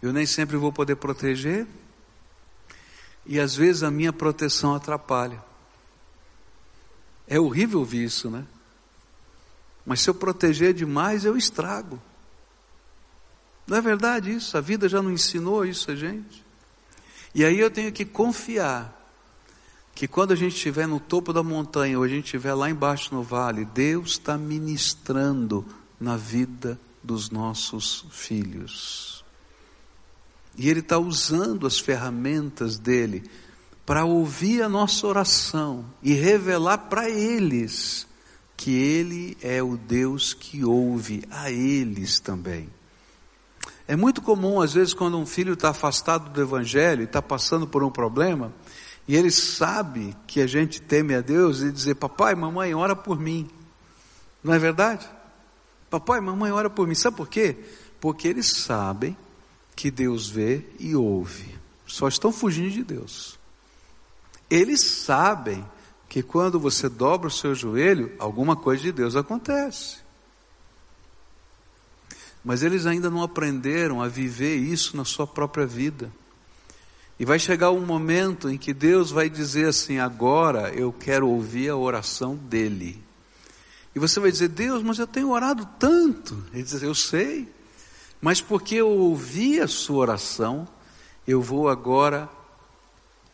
Eu 0.00 0.12
nem 0.12 0.24
sempre 0.24 0.56
vou 0.56 0.72
poder 0.72 0.94
proteger, 0.94 1.66
e 3.26 3.40
às 3.40 3.56
vezes 3.56 3.82
a 3.82 3.90
minha 3.90 4.12
proteção 4.12 4.76
atrapalha. 4.76 5.42
É 7.26 7.40
horrível 7.40 7.80
ouvir 7.80 8.04
isso, 8.04 8.30
né? 8.30 8.46
Mas 9.84 10.02
se 10.02 10.08
eu 10.08 10.14
proteger 10.14 10.72
demais, 10.72 11.24
eu 11.24 11.36
estrago. 11.36 12.00
Não 13.66 13.76
é 13.76 13.80
verdade 13.80 14.32
isso? 14.32 14.56
A 14.56 14.60
vida 14.60 14.88
já 14.88 15.02
não 15.02 15.10
ensinou 15.10 15.64
isso 15.64 15.90
a 15.90 15.96
gente. 15.96 16.44
E 17.34 17.44
aí 17.44 17.58
eu 17.58 17.72
tenho 17.72 17.90
que 17.90 18.04
confiar 18.04 19.00
que 19.94 20.08
quando 20.08 20.32
a 20.32 20.36
gente 20.36 20.56
estiver 20.56 20.88
no 20.88 20.98
topo 20.98 21.32
da 21.32 21.42
montanha 21.42 21.96
ou 21.96 22.04
a 22.04 22.08
gente 22.08 22.24
estiver 22.24 22.54
lá 22.54 22.68
embaixo 22.68 23.14
no 23.14 23.22
vale, 23.22 23.64
Deus 23.64 24.12
está 24.12 24.36
ministrando 24.36 25.64
na 26.00 26.16
vida 26.16 26.78
dos 27.02 27.30
nossos 27.30 28.04
filhos. 28.10 29.24
E 30.56 30.68
Ele 30.68 30.80
está 30.80 30.98
usando 30.98 31.66
as 31.66 31.78
ferramentas 31.78 32.78
dele 32.78 33.24
para 33.86 34.04
ouvir 34.04 34.62
a 34.62 34.68
nossa 34.68 35.06
oração 35.06 35.84
e 36.02 36.12
revelar 36.14 36.78
para 36.78 37.08
eles 37.08 38.06
que 38.56 38.72
Ele 38.72 39.36
é 39.42 39.62
o 39.62 39.76
Deus 39.76 40.32
que 40.34 40.64
ouve 40.64 41.22
a 41.30 41.50
eles 41.50 42.18
também. 42.18 42.68
É 43.86 43.94
muito 43.94 44.22
comum, 44.22 44.60
às 44.60 44.72
vezes, 44.72 44.94
quando 44.94 45.18
um 45.18 45.26
filho 45.26 45.52
está 45.52 45.68
afastado 45.68 46.30
do 46.30 46.40
Evangelho 46.40 47.02
e 47.02 47.04
está 47.04 47.20
passando 47.20 47.66
por 47.66 47.82
um 47.82 47.90
problema, 47.90 48.52
e 49.06 49.14
ele 49.16 49.30
sabe 49.30 50.16
que 50.26 50.40
a 50.40 50.46
gente 50.46 50.80
teme 50.80 51.14
a 51.14 51.20
Deus 51.20 51.60
e 51.60 51.70
dizer: 51.70 51.96
Papai, 51.96 52.34
mamãe, 52.34 52.74
ora 52.74 52.96
por 52.96 53.18
mim. 53.18 53.50
Não 54.42 54.52
é 54.54 54.58
verdade? 54.58 55.08
Papai, 55.90 56.20
mamãe, 56.20 56.50
ora 56.50 56.70
por 56.70 56.86
mim. 56.86 56.94
Sabe 56.94 57.16
por 57.16 57.28
quê? 57.28 57.56
Porque 58.00 58.26
eles 58.26 58.46
sabem 58.46 59.16
que 59.76 59.90
Deus 59.90 60.28
vê 60.28 60.64
e 60.78 60.96
ouve. 60.96 61.54
Só 61.86 62.08
estão 62.08 62.32
fugindo 62.32 62.70
de 62.70 62.82
Deus. 62.82 63.38
Eles 64.50 64.80
sabem 64.80 65.64
que 66.08 66.22
quando 66.22 66.58
você 66.58 66.88
dobra 66.88 67.28
o 67.28 67.30
seu 67.30 67.54
joelho, 67.54 68.12
alguma 68.18 68.56
coisa 68.56 68.82
de 68.82 68.92
Deus 68.92 69.16
acontece. 69.16 69.96
Mas 72.44 72.62
eles 72.62 72.86
ainda 72.86 73.10
não 73.10 73.22
aprenderam 73.22 74.02
a 74.02 74.08
viver 74.08 74.56
isso 74.56 74.96
na 74.96 75.04
sua 75.04 75.26
própria 75.26 75.66
vida. 75.66 76.10
E 77.18 77.24
vai 77.24 77.38
chegar 77.38 77.70
um 77.70 77.84
momento 77.84 78.50
em 78.50 78.58
que 78.58 78.74
Deus 78.74 79.10
vai 79.10 79.30
dizer 79.30 79.68
assim: 79.68 79.98
agora 79.98 80.70
eu 80.74 80.92
quero 80.92 81.28
ouvir 81.28 81.68
a 81.68 81.76
oração 81.76 82.34
dele. 82.34 83.02
E 83.94 83.98
você 83.98 84.18
vai 84.18 84.30
dizer, 84.32 84.48
Deus, 84.48 84.82
mas 84.82 84.98
eu 84.98 85.06
tenho 85.06 85.30
orado 85.30 85.66
tanto. 85.78 86.42
Ele 86.52 86.62
diz, 86.62 86.82
eu 86.82 86.94
sei, 86.94 87.48
mas 88.20 88.40
porque 88.40 88.74
eu 88.74 88.88
ouvi 88.88 89.60
a 89.60 89.68
sua 89.68 89.98
oração, 89.98 90.66
eu 91.26 91.40
vou 91.40 91.68
agora 91.68 92.28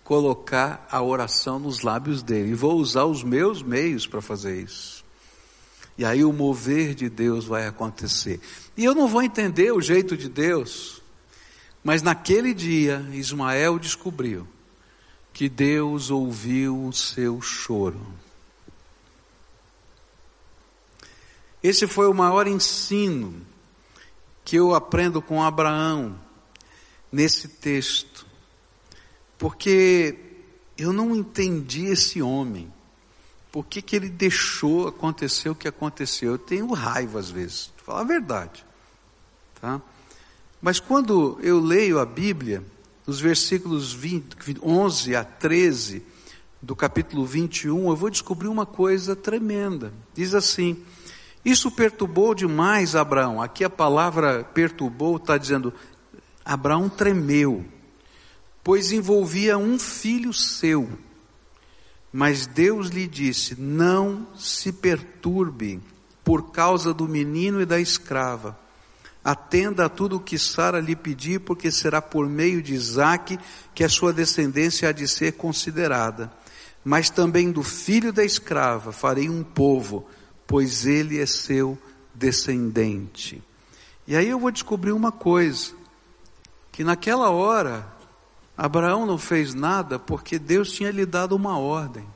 colocar 0.05 0.87
a 0.91 1.01
oração 1.01 1.59
nos 1.59 1.83
lábios 1.83 2.23
dele. 2.23 2.51
E 2.51 2.55
vou 2.55 2.77
usar 2.77 3.05
os 3.05 3.23
meus 3.23 3.63
meios 3.63 4.07
para 4.07 4.21
fazer 4.21 4.61
isso. 4.63 5.03
E 5.97 6.05
aí 6.05 6.25
o 6.25 6.33
mover 6.33 6.95
de 6.95 7.09
Deus 7.09 7.45
vai 7.45 7.67
acontecer. 7.67 8.41
E 8.77 8.85
eu 8.85 8.95
não 8.95 9.09
vou 9.09 9.23
entender 9.23 9.73
o 9.73 9.81
jeito 9.81 10.17
de 10.17 10.29
Deus, 10.29 11.00
mas 11.83 12.03
naquele 12.03 12.53
dia 12.53 13.07
Ismael 13.13 13.79
descobriu 13.79 14.47
que 15.33 15.49
Deus 15.49 16.11
ouviu 16.11 16.87
o 16.87 16.93
seu 16.93 17.41
choro. 17.41 18.01
Esse 21.63 21.87
foi 21.87 22.09
o 22.09 22.15
maior 22.15 22.47
ensino 22.47 23.47
que 24.45 24.57
eu 24.57 24.75
aprendo 24.75 25.21
com 25.21 25.43
Abraão 25.43 26.19
nesse 27.13 27.49
texto, 27.49 28.27
porque 29.39 30.19
eu 30.77 30.93
não 30.93 31.15
entendi 31.15 31.87
esse 31.87 32.23
homem. 32.23 32.73
Por 33.53 33.67
que, 33.67 33.83
que 33.83 33.97
ele 33.97 34.09
deixou 34.09 34.89
acontecer 34.89 35.51
o 35.51 35.55
que 35.55 35.69
aconteceu? 35.69 36.33
Eu 36.33 36.39
tenho 36.39 36.73
raiva 36.73 37.19
às 37.19 37.31
vezes, 37.31 37.73
falar 37.85 38.01
a 38.01 38.05
verdade. 38.05 38.65
Tá? 39.61 39.83
Mas 40.61 40.79
quando 40.79 41.39
eu 41.43 41.59
leio 41.59 41.99
a 41.99 42.05
Bíblia, 42.05 42.63
nos 43.07 43.19
versículos 43.19 43.95
20, 43.95 44.59
11 44.63 45.17
a 45.17 45.25
13 45.25 46.03
do 46.61 46.77
capítulo 46.77 47.25
21, 47.25 47.89
eu 47.89 47.97
vou 47.97 48.11
descobrir 48.11 48.49
uma 48.49 48.67
coisa 48.67 49.17
tremenda. 49.17 49.93
Diz 50.15 50.35
assim: 50.35 50.77
Isso 51.43 51.71
perturbou 51.71 52.35
demais 52.35 52.95
Abraão. 52.95 53.41
Aqui 53.41 53.65
a 53.65 53.71
palavra 53.71 54.45
perturbou 54.45 55.17
está 55.17 55.39
dizendo, 55.39 55.73
Abraão 56.45 56.91
tremeu, 56.91 57.65
pois 58.63 58.93
envolvia 58.93 59.57
um 59.57 59.79
filho 59.79 60.33
seu. 60.33 60.91
Mas 62.13 62.47
Deus 62.47 62.89
lhe 62.89 63.07
disse: 63.07 63.59
Não 63.59 64.27
se 64.37 64.75
perturbe 64.75 65.81
por 66.23 66.51
causa 66.51 66.93
do 66.93 67.09
menino 67.09 67.63
e 67.63 67.65
da 67.65 67.81
escrava. 67.81 68.59
Atenda 69.23 69.85
a 69.85 69.89
tudo 69.89 70.17
o 70.17 70.21
que 70.21 70.39
Sara 70.39 70.81
lhe 70.81 70.97
pedir, 70.97 71.41
porque 71.41 71.71
será 71.71 72.01
por 72.01 72.29
meio 72.29 72.63
de 72.63 72.75
Isaque 72.75 73.39
que 73.75 73.85
a 73.85 73.89
sua 73.89 74.13
descendência 74.13 74.89
há 74.89 74.93
de 74.93 75.07
ser 75.07 75.33
considerada. 75.33 76.33
Mas 76.83 77.11
também 77.11 77.53
do 77.53 77.63
filho 77.63 78.13
da 78.13 78.25
escrava 78.25 78.93
farei 78.93 79.29
um 79.29 79.45
povo, 79.45 80.09
pois 80.47 80.87
ele 80.87 81.21
é 81.21 81.27
seu 81.27 81.79
descendente. 82.15 83.43
E 84.07 84.17
aí 84.17 84.29
eu 84.29 84.39
vou 84.39 84.51
descobrir 84.51 84.93
uma 84.93 85.13
coisa: 85.13 85.73
que 86.73 86.83
naquela 86.83 87.31
hora 87.31 87.87
Abraão 88.57 89.07
não 89.07 89.19
fez 89.19 89.55
nada 89.55 89.99
porque 89.99 90.39
Deus 90.39 90.73
tinha 90.73 90.91
lhe 90.91 91.07
dado 91.07 91.37
uma 91.37 91.59
ordem, 91.59 92.07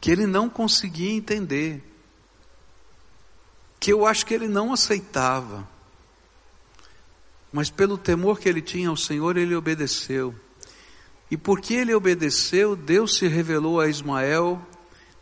que 0.00 0.10
ele 0.10 0.26
não 0.26 0.48
conseguia 0.48 1.12
entender, 1.12 1.82
que 3.78 3.92
eu 3.92 4.06
acho 4.06 4.24
que 4.24 4.32
ele 4.32 4.48
não 4.48 4.72
aceitava, 4.72 5.68
mas 7.52 7.70
pelo 7.70 7.98
temor 7.98 8.40
que 8.40 8.48
ele 8.48 8.62
tinha 8.62 8.88
ao 8.88 8.96
Senhor, 8.96 9.36
ele 9.36 9.54
obedeceu. 9.54 10.34
E 11.30 11.36
porque 11.36 11.74
ele 11.74 11.94
obedeceu, 11.94 12.74
Deus 12.74 13.16
se 13.16 13.26
revelou 13.26 13.80
a 13.80 13.88
Ismael, 13.88 14.60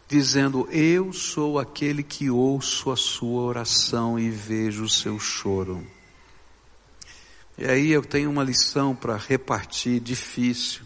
dizendo: 0.09 0.69
Eu 0.71 1.13
sou 1.13 1.59
aquele 1.59 2.03
que 2.03 2.31
ouço 2.31 2.91
a 2.91 2.97
sua 2.97 3.43
oração 3.43 4.19
e 4.19 4.31
vejo 4.31 4.85
o 4.85 4.89
seu 4.89 5.19
choro. 5.19 5.87
E 7.59 7.65
aí 7.65 7.91
eu 7.91 8.03
tenho 8.03 8.31
uma 8.31 8.43
lição 8.43 8.95
para 8.95 9.17
repartir 9.17 10.01
difícil. 10.01 10.83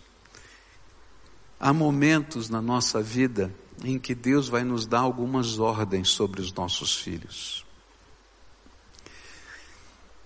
Há 1.61 1.73
momentos 1.73 2.51
na 2.51 2.61
nossa 2.61 3.01
vida 3.01 3.55
em 3.83 3.99
que 3.99 4.15
Deus 4.15 4.49
vai 4.49 4.65
nos 4.65 4.87
dar 4.87 5.01
algumas 5.01 5.59
ordens 5.59 6.09
sobre 6.09 6.41
os 6.41 6.53
nossos 6.53 6.97
filhos. 6.97 7.65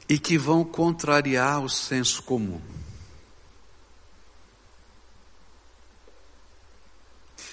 E 0.08 0.18
que 0.18 0.38
vão 0.38 0.64
contrariar 0.64 1.62
o 1.62 1.68
senso 1.68 2.22
comum. 2.22 2.60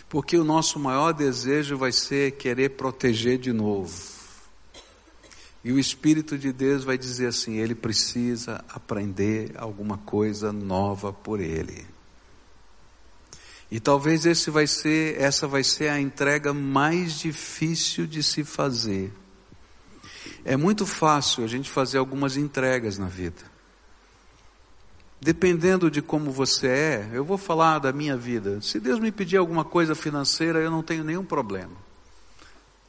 Porque 0.07 0.37
o 0.37 0.43
nosso 0.43 0.79
maior 0.79 1.11
desejo 1.11 1.77
vai 1.77 1.91
ser 1.91 2.33
querer 2.33 2.69
proteger 2.69 3.37
de 3.37 3.51
novo 3.51 4.15
e 5.65 5.71
o 5.71 5.79
Espírito 5.79 6.37
de 6.37 6.53
Deus 6.53 6.83
vai 6.83 6.95
dizer 6.95 7.25
assim: 7.25 7.55
ele 7.55 7.73
precisa 7.73 8.63
aprender 8.69 9.51
alguma 9.55 9.97
coisa 9.97 10.53
nova 10.53 11.11
por 11.11 11.39
ele. 11.39 11.87
E 13.71 13.79
talvez 13.79 14.27
esse 14.27 14.51
vai 14.51 14.67
ser, 14.67 15.19
essa 15.19 15.47
vai 15.47 15.63
ser 15.63 15.89
a 15.89 15.99
entrega 15.99 16.53
mais 16.53 17.17
difícil 17.17 18.05
de 18.05 18.21
se 18.21 18.43
fazer. 18.43 19.11
É 20.45 20.55
muito 20.55 20.85
fácil 20.85 21.43
a 21.43 21.47
gente 21.47 21.71
fazer 21.71 21.97
algumas 21.97 22.37
entregas 22.37 22.99
na 22.99 23.07
vida. 23.07 23.41
Dependendo 25.19 25.89
de 25.89 26.03
como 26.03 26.29
você 26.29 26.67
é, 26.67 27.09
eu 27.11 27.25
vou 27.25 27.37
falar 27.37 27.79
da 27.79 27.91
minha 27.91 28.15
vida. 28.15 28.61
Se 28.61 28.79
Deus 28.79 28.99
me 28.99 29.11
pedir 29.11 29.37
alguma 29.37 29.65
coisa 29.65 29.95
financeira, 29.95 30.59
eu 30.59 30.69
não 30.69 30.83
tenho 30.83 31.03
nenhum 31.03 31.25
problema. 31.25 31.73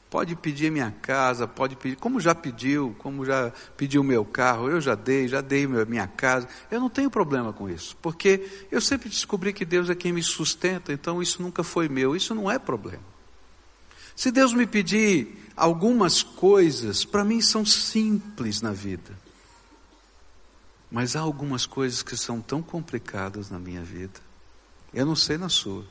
Pode 0.07 0.35
pedir 0.35 0.71
minha 0.71 0.91
casa, 1.01 1.47
pode 1.47 1.75
pedir, 1.75 1.95
como 1.95 2.19
já 2.19 2.35
pediu, 2.35 2.95
como 2.99 3.25
já 3.25 3.51
pediu 3.75 4.03
meu 4.03 4.23
carro, 4.23 4.69
eu 4.69 4.79
já 4.79 4.93
dei, 4.93 5.27
já 5.27 5.41
dei 5.41 5.65
minha 5.65 6.07
casa. 6.07 6.47
Eu 6.69 6.79
não 6.79 6.91
tenho 6.91 7.09
problema 7.09 7.51
com 7.51 7.67
isso, 7.67 7.97
porque 8.03 8.47
eu 8.71 8.79
sempre 8.79 9.09
descobri 9.09 9.51
que 9.51 9.65
Deus 9.65 9.89
é 9.89 9.95
quem 9.95 10.13
me 10.13 10.21
sustenta, 10.21 10.93
então 10.93 11.21
isso 11.21 11.41
nunca 11.41 11.63
foi 11.63 11.89
meu, 11.89 12.15
isso 12.15 12.35
não 12.35 12.49
é 12.49 12.59
problema. 12.59 13.16
Se 14.17 14.31
Deus 14.31 14.51
me 14.51 14.65
pedir 14.65 15.37
algumas 15.55 16.23
coisas, 16.23 17.05
para 17.05 17.23
mim 17.23 17.39
são 17.39 17.63
simples 17.63 18.63
na 18.63 18.73
vida. 18.73 19.15
Mas 20.89 21.15
há 21.15 21.19
algumas 21.19 21.67
coisas 21.67 22.01
que 22.01 22.17
são 22.17 22.41
tão 22.41 22.63
complicadas 22.63 23.51
na 23.51 23.59
minha 23.59 23.83
vida. 23.83 24.19
Eu 24.91 25.05
não 25.05 25.15
sei 25.15 25.37
na 25.37 25.49
sua. 25.49 25.85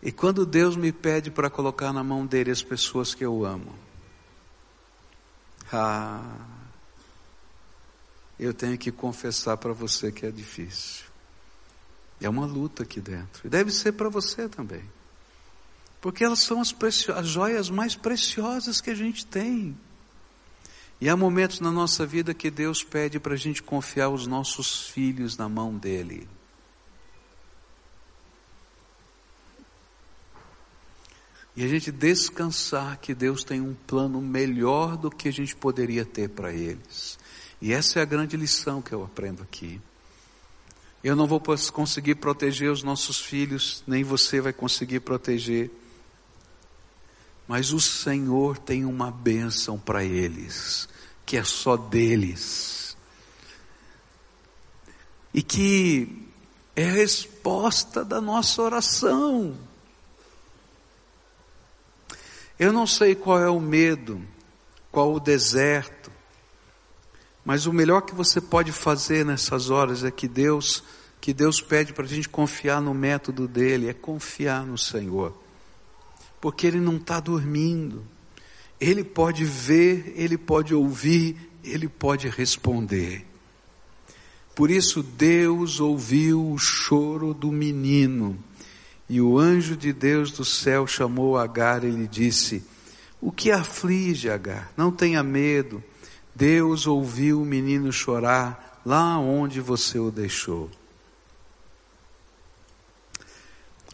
E 0.00 0.12
quando 0.12 0.46
Deus 0.46 0.76
me 0.76 0.92
pede 0.92 1.28
para 1.28 1.50
colocar 1.50 1.92
na 1.92 2.04
mão 2.04 2.24
dele 2.24 2.52
as 2.52 2.62
pessoas 2.62 3.12
que 3.12 3.24
eu 3.24 3.44
amo, 3.44 3.74
ah, 5.72 6.36
eu 8.38 8.54
tenho 8.54 8.78
que 8.78 8.92
confessar 8.92 9.56
para 9.56 9.72
você 9.72 10.12
que 10.12 10.24
é 10.24 10.30
difícil. 10.30 11.04
É 12.20 12.28
uma 12.28 12.46
luta 12.46 12.84
aqui 12.84 13.00
dentro. 13.00 13.44
E 13.44 13.50
deve 13.50 13.72
ser 13.72 13.90
para 13.90 14.08
você 14.08 14.48
também. 14.48 14.97
Porque 16.00 16.24
elas 16.24 16.40
são 16.40 16.60
as, 16.60 16.74
as 17.14 17.26
joias 17.26 17.70
mais 17.70 17.94
preciosas 17.94 18.80
que 18.80 18.90
a 18.90 18.94
gente 18.94 19.26
tem. 19.26 19.76
E 21.00 21.08
há 21.08 21.16
momentos 21.16 21.60
na 21.60 21.70
nossa 21.70 22.04
vida 22.04 22.34
que 22.34 22.50
Deus 22.50 22.82
pede 22.82 23.20
para 23.20 23.34
a 23.34 23.36
gente 23.36 23.62
confiar 23.62 24.08
os 24.08 24.26
nossos 24.26 24.88
filhos 24.88 25.36
na 25.36 25.48
mão 25.48 25.76
dEle. 25.76 26.28
E 31.58 31.64
a 31.64 31.68
gente 31.68 31.90
descansar 31.90 32.98
que 32.98 33.12
Deus 33.12 33.42
tem 33.42 33.60
um 33.60 33.74
plano 33.74 34.20
melhor 34.20 34.96
do 34.96 35.10
que 35.10 35.28
a 35.28 35.32
gente 35.32 35.56
poderia 35.56 36.04
ter 36.04 36.28
para 36.28 36.52
eles. 36.52 37.18
E 37.60 37.72
essa 37.72 37.98
é 37.98 38.02
a 38.02 38.04
grande 38.04 38.36
lição 38.36 38.80
que 38.80 38.92
eu 38.92 39.02
aprendo 39.02 39.42
aqui. 39.42 39.80
Eu 41.02 41.16
não 41.16 41.26
vou 41.26 41.40
conseguir 41.72 42.16
proteger 42.16 42.70
os 42.70 42.82
nossos 42.82 43.20
filhos, 43.20 43.82
nem 43.86 44.04
você 44.04 44.40
vai 44.40 44.52
conseguir 44.52 45.00
proteger. 45.00 45.70
Mas 47.48 47.72
o 47.72 47.80
Senhor 47.80 48.58
tem 48.58 48.84
uma 48.84 49.10
bênção 49.10 49.78
para 49.78 50.04
eles, 50.04 50.86
que 51.24 51.36
é 51.36 51.42
só 51.42 51.76
deles. 51.76 52.94
E 55.32 55.42
que 55.42 56.28
é 56.76 56.84
a 56.84 56.92
resposta 56.92 58.04
da 58.04 58.20
nossa 58.20 58.62
oração. 58.62 59.56
Eu 62.58 62.72
não 62.72 62.86
sei 62.86 63.14
qual 63.14 63.40
é 63.40 63.48
o 63.48 63.58
medo, 63.58 64.20
qual 64.92 65.14
o 65.14 65.20
deserto, 65.20 66.12
mas 67.44 67.64
o 67.64 67.72
melhor 67.72 68.02
que 68.02 68.14
você 68.14 68.42
pode 68.42 68.72
fazer 68.72 69.24
nessas 69.24 69.70
horas 69.70 70.04
é 70.04 70.10
que 70.10 70.28
Deus, 70.28 70.84
que 71.18 71.32
Deus 71.32 71.62
pede 71.62 71.94
para 71.94 72.04
a 72.04 72.08
gente 72.08 72.28
confiar 72.28 72.82
no 72.82 72.92
método 72.92 73.48
dele, 73.48 73.88
é 73.88 73.94
confiar 73.94 74.66
no 74.66 74.76
Senhor, 74.76 75.34
porque 76.40 76.66
Ele 76.66 76.80
não 76.80 76.96
está 76.96 77.20
dormindo, 77.20 78.04
Ele 78.80 79.02
pode 79.04 79.44
ver, 79.44 80.12
Ele 80.16 80.38
pode 80.38 80.74
ouvir, 80.74 81.36
Ele 81.62 81.88
pode 81.88 82.28
responder. 82.28 83.26
Por 84.54 84.72
isso 84.72 85.04
Deus 85.04 85.78
ouviu 85.78 86.50
o 86.50 86.58
choro 86.58 87.32
do 87.32 87.52
menino 87.52 88.36
E 89.08 89.20
o 89.20 89.38
anjo 89.38 89.76
de 89.76 89.92
Deus 89.92 90.32
do 90.32 90.44
céu 90.44 90.84
chamou 90.84 91.38
Agar 91.38 91.84
e 91.84 91.90
lhe 91.90 92.08
disse: 92.08 92.64
O 93.20 93.30
que 93.30 93.52
aflige 93.52 94.28
Agar? 94.28 94.72
Não 94.76 94.90
tenha 94.90 95.22
medo. 95.22 95.80
Deus 96.34 96.88
ouviu 96.88 97.40
o 97.40 97.44
menino 97.44 97.92
chorar 97.92 98.80
lá 98.84 99.18
onde 99.18 99.60
você 99.60 99.98
o 99.98 100.10
deixou. 100.10 100.68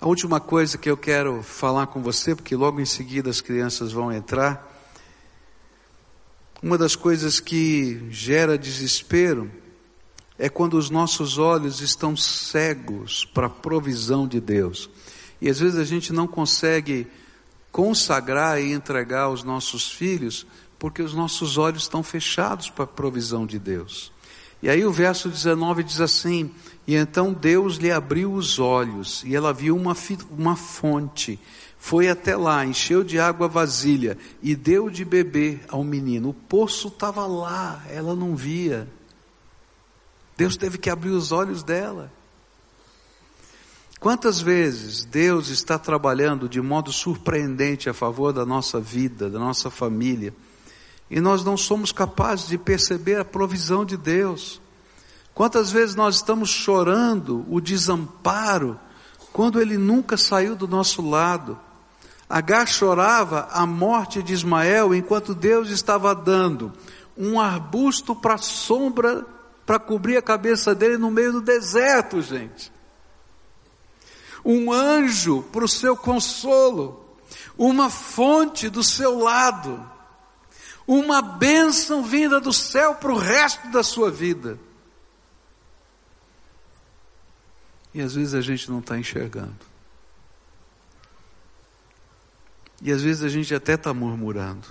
A 0.05 0.07
última 0.07 0.39
coisa 0.39 0.77
que 0.77 0.91
eu 0.91 0.99
quero 0.99 1.43
falar 1.43 1.87
com 1.87 2.03
você, 2.03 2.35
porque 2.35 2.55
logo 2.55 2.79
em 2.79 2.85
seguida 2.85 3.31
as 3.31 3.41
crianças 3.41 3.91
vão 3.91 4.13
entrar. 4.13 4.71
Uma 6.63 6.77
das 6.77 6.95
coisas 6.95 7.41
que 7.41 8.07
gera 8.11 8.59
desespero 8.59 9.51
é 10.39 10.51
quando 10.51 10.75
os 10.75 10.91
nossos 10.91 11.39
olhos 11.39 11.81
estão 11.81 12.15
cegos 12.15 13.25
para 13.25 13.47
a 13.47 13.49
provisão 13.51 14.29
de 14.29 14.43
Deus. 14.43 14.91
E 15.41 15.49
às 15.49 15.59
vezes 15.59 15.79
a 15.79 15.85
gente 15.85 16.13
não 16.13 16.27
consegue 16.27 17.07
consagrar 17.73 18.61
e 18.61 18.73
entregar 18.73 19.31
os 19.31 19.43
nossos 19.43 19.91
filhos 19.91 20.47
porque 20.79 21.01
os 21.01 21.15
nossos 21.15 21.57
olhos 21.57 21.85
estão 21.85 22.03
fechados 22.03 22.69
para 22.69 22.85
a 22.85 22.87
provisão 22.87 23.47
de 23.47 23.59
Deus. 23.59 24.13
E 24.63 24.69
aí 24.69 24.85
o 24.85 24.93
verso 24.93 25.31
19 25.31 25.83
diz 25.83 26.03
assim: 26.03 26.51
E 26.87 26.95
então 26.95 27.33
Deus 27.33 27.77
lhe 27.77 27.91
abriu 27.91 28.33
os 28.33 28.59
olhos, 28.59 29.23
e 29.25 29.35
ela 29.35 29.53
viu 29.53 29.75
uma, 29.77 29.97
uma 30.31 30.55
fonte. 30.55 31.39
Foi 31.79 32.09
até 32.09 32.37
lá, 32.37 32.65
encheu 32.65 33.05
de 33.05 33.19
água 33.19 33.47
a 33.47 33.49
vasilha 33.49 34.17
e 34.43 34.55
deu 34.55 34.89
de 34.89 35.05
beber 35.05 35.65
ao 35.69 35.85
menino. 35.85 36.31
O 36.31 36.35
poço 36.35 36.89
estava 36.89 37.27
lá, 37.27 37.83
ela 37.91 38.15
não 38.15 38.35
via. 38.35 38.89
Deus 40.37 40.57
teve 40.57 40.79
que 40.79 40.91
abrir 40.91 41.11
os 41.11 41.33
olhos 41.33 41.63
dela. 41.63 42.11
Quantas 44.01 44.41
vezes 44.41 45.05
Deus 45.05 45.49
está 45.49 45.79
trabalhando 45.79 46.49
de 46.49 46.61
modo 46.61 46.93
surpreendente 46.93 47.89
a 47.89 47.95
favor 47.95 48.33
da 48.33 48.45
nossa 48.45 48.79
vida, 48.79 49.31
da 49.31 49.39
nossa 49.39 49.71
família, 49.71 50.35
e 51.11 51.21
nós 51.21 51.45
não 51.45 51.57
somos 51.57 51.93
capazes 51.93 52.49
de 52.49 52.59
perceber 52.59 53.17
a 53.17 53.25
provisão 53.25 53.85
de 53.85 53.97
Deus? 53.97 54.61
Quantas 55.35 55.73
vezes 55.73 55.97
nós 55.97 56.17
estamos 56.17 56.49
chorando 56.49 57.45
o 57.49 57.61
desamparo, 57.61 58.79
quando 59.33 59.61
Ele 59.61 59.77
nunca 59.77 60.17
saiu 60.17 60.55
do 60.55 60.69
nosso 60.69 61.03
lado? 61.03 61.59
Agar 62.31 62.69
chorava 62.69 63.49
a 63.51 63.67
morte 63.67 64.23
de 64.23 64.33
Ismael 64.33 64.95
enquanto 64.95 65.35
Deus 65.35 65.69
estava 65.71 66.15
dando 66.15 66.73
um 67.17 67.41
arbusto 67.41 68.15
para 68.15 68.39
sombra 68.39 69.27
para 69.67 69.79
cobrir 69.79 70.17
a 70.17 70.23
cabeça 70.23 70.75
dele 70.75 70.99
no 70.99 71.11
meio 71.11 71.33
do 71.33 71.41
deserto, 71.41 72.21
gente. 72.23 72.73
Um 74.45 74.71
anjo 74.71 75.43
para 75.51 75.65
o 75.65 75.69
seu 75.69 75.97
consolo, 75.97 77.05
uma 77.57 77.89
fonte 77.89 78.69
do 78.69 78.85
seu 78.85 79.19
lado, 79.19 79.83
uma 80.87 81.23
bênção 81.23 82.03
vinda 82.03 82.41
do 82.41 82.53
céu 82.53 82.95
para 82.97 83.13
o 83.13 83.19
resto 83.19 83.69
da 83.71 83.83
sua 83.83 84.11
vida. 84.11 84.59
E 87.95 88.03
às 88.03 88.15
vezes 88.15 88.35
a 88.35 88.41
gente 88.41 88.69
não 88.71 88.81
está 88.81 88.99
enxergando. 88.99 89.55
E 92.83 92.91
às 92.93 93.03
vezes 93.03 93.23
a 93.23 93.29
gente 93.29 93.55
até 93.55 93.75
está 93.75 93.95
murmurando. 93.95 94.67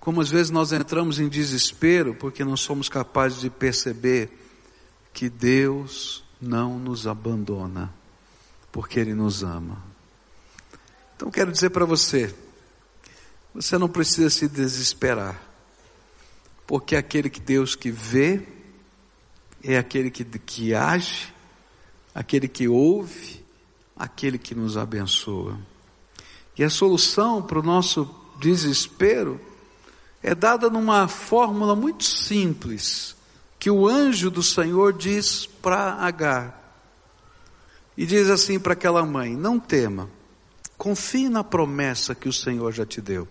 Como 0.00 0.20
às 0.20 0.28
vezes 0.28 0.50
nós 0.50 0.72
entramos 0.72 1.20
em 1.20 1.28
desespero 1.28 2.14
porque 2.14 2.44
não 2.44 2.56
somos 2.56 2.88
capazes 2.88 3.40
de 3.40 3.48
perceber 3.48 4.30
que 5.12 5.28
Deus 5.28 6.24
não 6.40 6.78
nos 6.78 7.06
abandona, 7.06 7.92
porque 8.72 8.98
Ele 8.98 9.14
nos 9.14 9.42
ama. 9.42 9.82
Então 11.14 11.30
quero 11.30 11.52
dizer 11.52 11.70
para 11.70 11.84
você, 11.84 12.34
você 13.54 13.76
não 13.76 13.88
precisa 13.88 14.30
se 14.30 14.48
desesperar, 14.48 15.40
porque 16.66 16.96
aquele 16.96 17.28
que 17.28 17.40
Deus 17.40 17.74
que 17.74 17.90
vê, 17.90 18.46
é 19.62 19.76
aquele 19.76 20.10
que, 20.10 20.24
que 20.24 20.74
age, 20.74 21.32
aquele 22.14 22.48
que 22.48 22.68
ouve, 22.68 23.44
aquele 23.96 24.38
que 24.38 24.54
nos 24.54 24.76
abençoa. 24.76 25.58
E 26.56 26.64
a 26.64 26.70
solução 26.70 27.42
para 27.42 27.58
o 27.58 27.62
nosso 27.62 28.08
desespero 28.38 29.40
é 30.22 30.34
dada 30.34 30.68
numa 30.68 31.08
fórmula 31.08 31.74
muito 31.74 32.04
simples 32.04 33.16
que 33.58 33.70
o 33.70 33.86
anjo 33.86 34.30
do 34.30 34.42
Senhor 34.42 34.92
diz 34.92 35.46
para 35.46 35.94
Agar. 35.94 36.58
E 37.96 38.06
diz 38.06 38.30
assim 38.30 38.58
para 38.58 38.72
aquela 38.72 39.04
mãe: 39.04 39.36
Não 39.36 39.58
tema, 39.60 40.08
confie 40.78 41.28
na 41.28 41.44
promessa 41.44 42.14
que 42.14 42.28
o 42.28 42.32
Senhor 42.32 42.72
já 42.72 42.86
te 42.86 43.00
deu. 43.00 43.28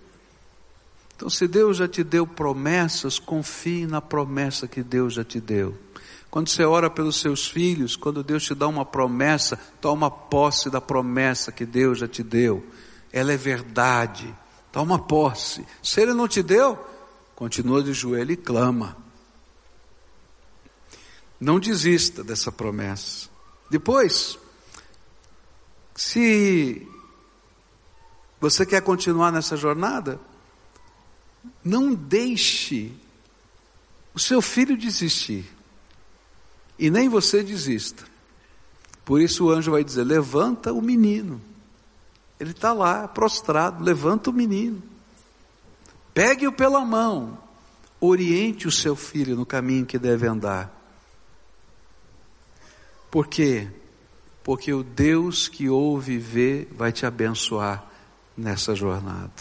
Então, 1.15 1.29
se 1.29 1.47
Deus 1.47 1.77
já 1.77 1.87
te 1.87 2.03
deu 2.03 2.25
promessas, 2.25 3.19
confie 3.19 3.85
na 3.85 3.99
promessa 3.99 4.67
que 4.67 4.81
Deus 4.81 5.15
já 5.15 5.23
te 5.23 5.41
deu. 5.41 5.75
Quando 6.29 6.49
você 6.49 6.63
ora 6.63 6.89
pelos 6.89 7.19
seus 7.19 7.47
filhos, 7.47 7.95
quando 7.95 8.23
Deus 8.23 8.43
te 8.43 8.53
dá 8.53 8.67
uma 8.67 8.85
promessa, 8.85 9.59
toma 9.81 10.11
posse 10.11 10.69
da 10.69 10.79
promessa 10.79 11.51
que 11.51 11.65
Deus 11.65 11.97
já 11.97 12.07
te 12.07 12.21
deu. 12.21 12.65
Ela 13.11 13.33
é 13.33 13.37
verdade. 13.37 14.33
Toma 14.71 14.99
posse. 14.99 15.65
Se 15.81 15.99
ele 16.01 16.13
não 16.13 16.27
te 16.27 16.43
deu, 16.43 16.77
continua 17.35 17.81
de 17.81 17.93
joelho 17.93 18.31
e 18.31 18.37
clama. 18.37 18.95
Não 21.39 21.59
desista 21.59 22.23
dessa 22.23 22.51
promessa. 22.51 23.27
Depois, 23.71 24.37
se 25.95 26.87
você 28.39 28.65
quer 28.65 28.81
continuar 28.81 29.31
nessa 29.31 29.57
jornada, 29.57 30.19
não 31.63 31.93
deixe 31.93 32.93
o 34.13 34.19
seu 34.19 34.41
filho 34.41 34.77
desistir. 34.77 35.58
E 36.79 36.89
nem 36.89 37.09
você 37.09 37.43
desista. 37.43 38.05
Por 39.03 39.19
isso 39.19 39.45
o 39.45 39.51
anjo 39.51 39.71
vai 39.71 39.83
dizer: 39.83 40.05
levanta 40.05 40.71
o 40.71 40.81
menino. 40.81 41.41
Ele 42.39 42.51
está 42.51 42.71
lá, 42.71 43.07
prostrado, 43.07 43.83
levanta 43.83 44.29
o 44.29 44.33
menino. 44.33 44.81
Pegue-o 46.13 46.53
pela 46.53 46.79
mão, 46.85 47.37
oriente 47.99 48.67
o 48.67 48.71
seu 48.71 48.95
filho 48.95 49.35
no 49.35 49.45
caminho 49.45 49.85
que 49.85 49.99
deve 49.99 50.25
andar. 50.25 50.73
Por 53.11 53.27
quê? 53.27 53.67
Porque 54.43 54.71
o 54.71 54.83
Deus 54.83 55.49
que 55.49 55.67
ouve 55.67 56.13
e 56.13 56.17
vê 56.17 56.67
vai 56.71 56.91
te 56.91 57.05
abençoar 57.05 57.83
nessa 58.37 58.73
jornada. 58.73 59.31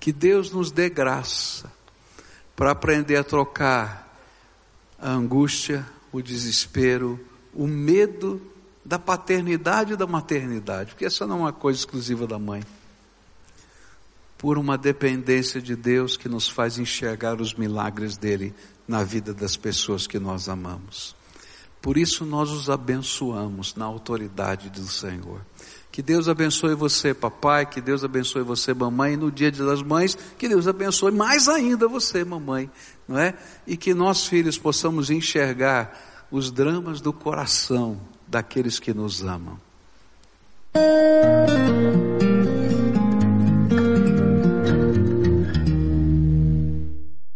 Que 0.00 0.12
Deus 0.12 0.50
nos 0.50 0.72
dê 0.72 0.88
graça 0.88 1.72
para 2.56 2.72
aprender 2.72 3.16
a 3.16 3.24
trocar 3.24 4.18
a 4.98 5.10
angústia, 5.10 5.86
o 6.12 6.22
desespero, 6.22 7.20
o 7.52 7.66
medo 7.66 8.40
da 8.84 8.98
paternidade 8.98 9.94
e 9.94 9.96
da 9.96 10.06
maternidade, 10.06 10.90
porque 10.90 11.04
essa 11.04 11.26
não 11.26 11.38
é 11.38 11.40
uma 11.42 11.52
coisa 11.52 11.78
exclusiva 11.78 12.26
da 12.26 12.38
mãe. 12.38 12.62
Por 14.38 14.58
uma 14.58 14.78
dependência 14.78 15.60
de 15.60 15.74
Deus 15.74 16.16
que 16.16 16.28
nos 16.28 16.48
faz 16.48 16.78
enxergar 16.78 17.40
os 17.40 17.54
milagres 17.54 18.16
dele 18.16 18.54
na 18.86 19.02
vida 19.02 19.34
das 19.34 19.56
pessoas 19.56 20.06
que 20.06 20.18
nós 20.18 20.48
amamos. 20.48 21.16
Por 21.86 21.96
isso 21.96 22.26
nós 22.26 22.50
os 22.50 22.68
abençoamos 22.68 23.76
na 23.76 23.84
autoridade 23.84 24.68
do 24.70 24.88
Senhor. 24.88 25.40
Que 25.92 26.02
Deus 26.02 26.28
abençoe 26.28 26.74
você, 26.74 27.14
papai, 27.14 27.64
que 27.64 27.80
Deus 27.80 28.02
abençoe 28.02 28.42
você, 28.42 28.74
mamãe, 28.74 29.12
e 29.12 29.16
no 29.16 29.30
dia 29.30 29.52
das 29.52 29.82
mães, 29.82 30.18
que 30.36 30.48
Deus 30.48 30.66
abençoe 30.66 31.12
mais 31.12 31.46
ainda 31.46 31.86
você, 31.86 32.24
mamãe, 32.24 32.68
não 33.06 33.16
é? 33.16 33.34
E 33.68 33.76
que 33.76 33.94
nós 33.94 34.26
filhos 34.26 34.58
possamos 34.58 35.10
enxergar 35.10 36.26
os 36.28 36.50
dramas 36.50 37.00
do 37.00 37.12
coração 37.12 38.00
daqueles 38.26 38.80
que 38.80 38.92
nos 38.92 39.22
amam. 39.22 39.56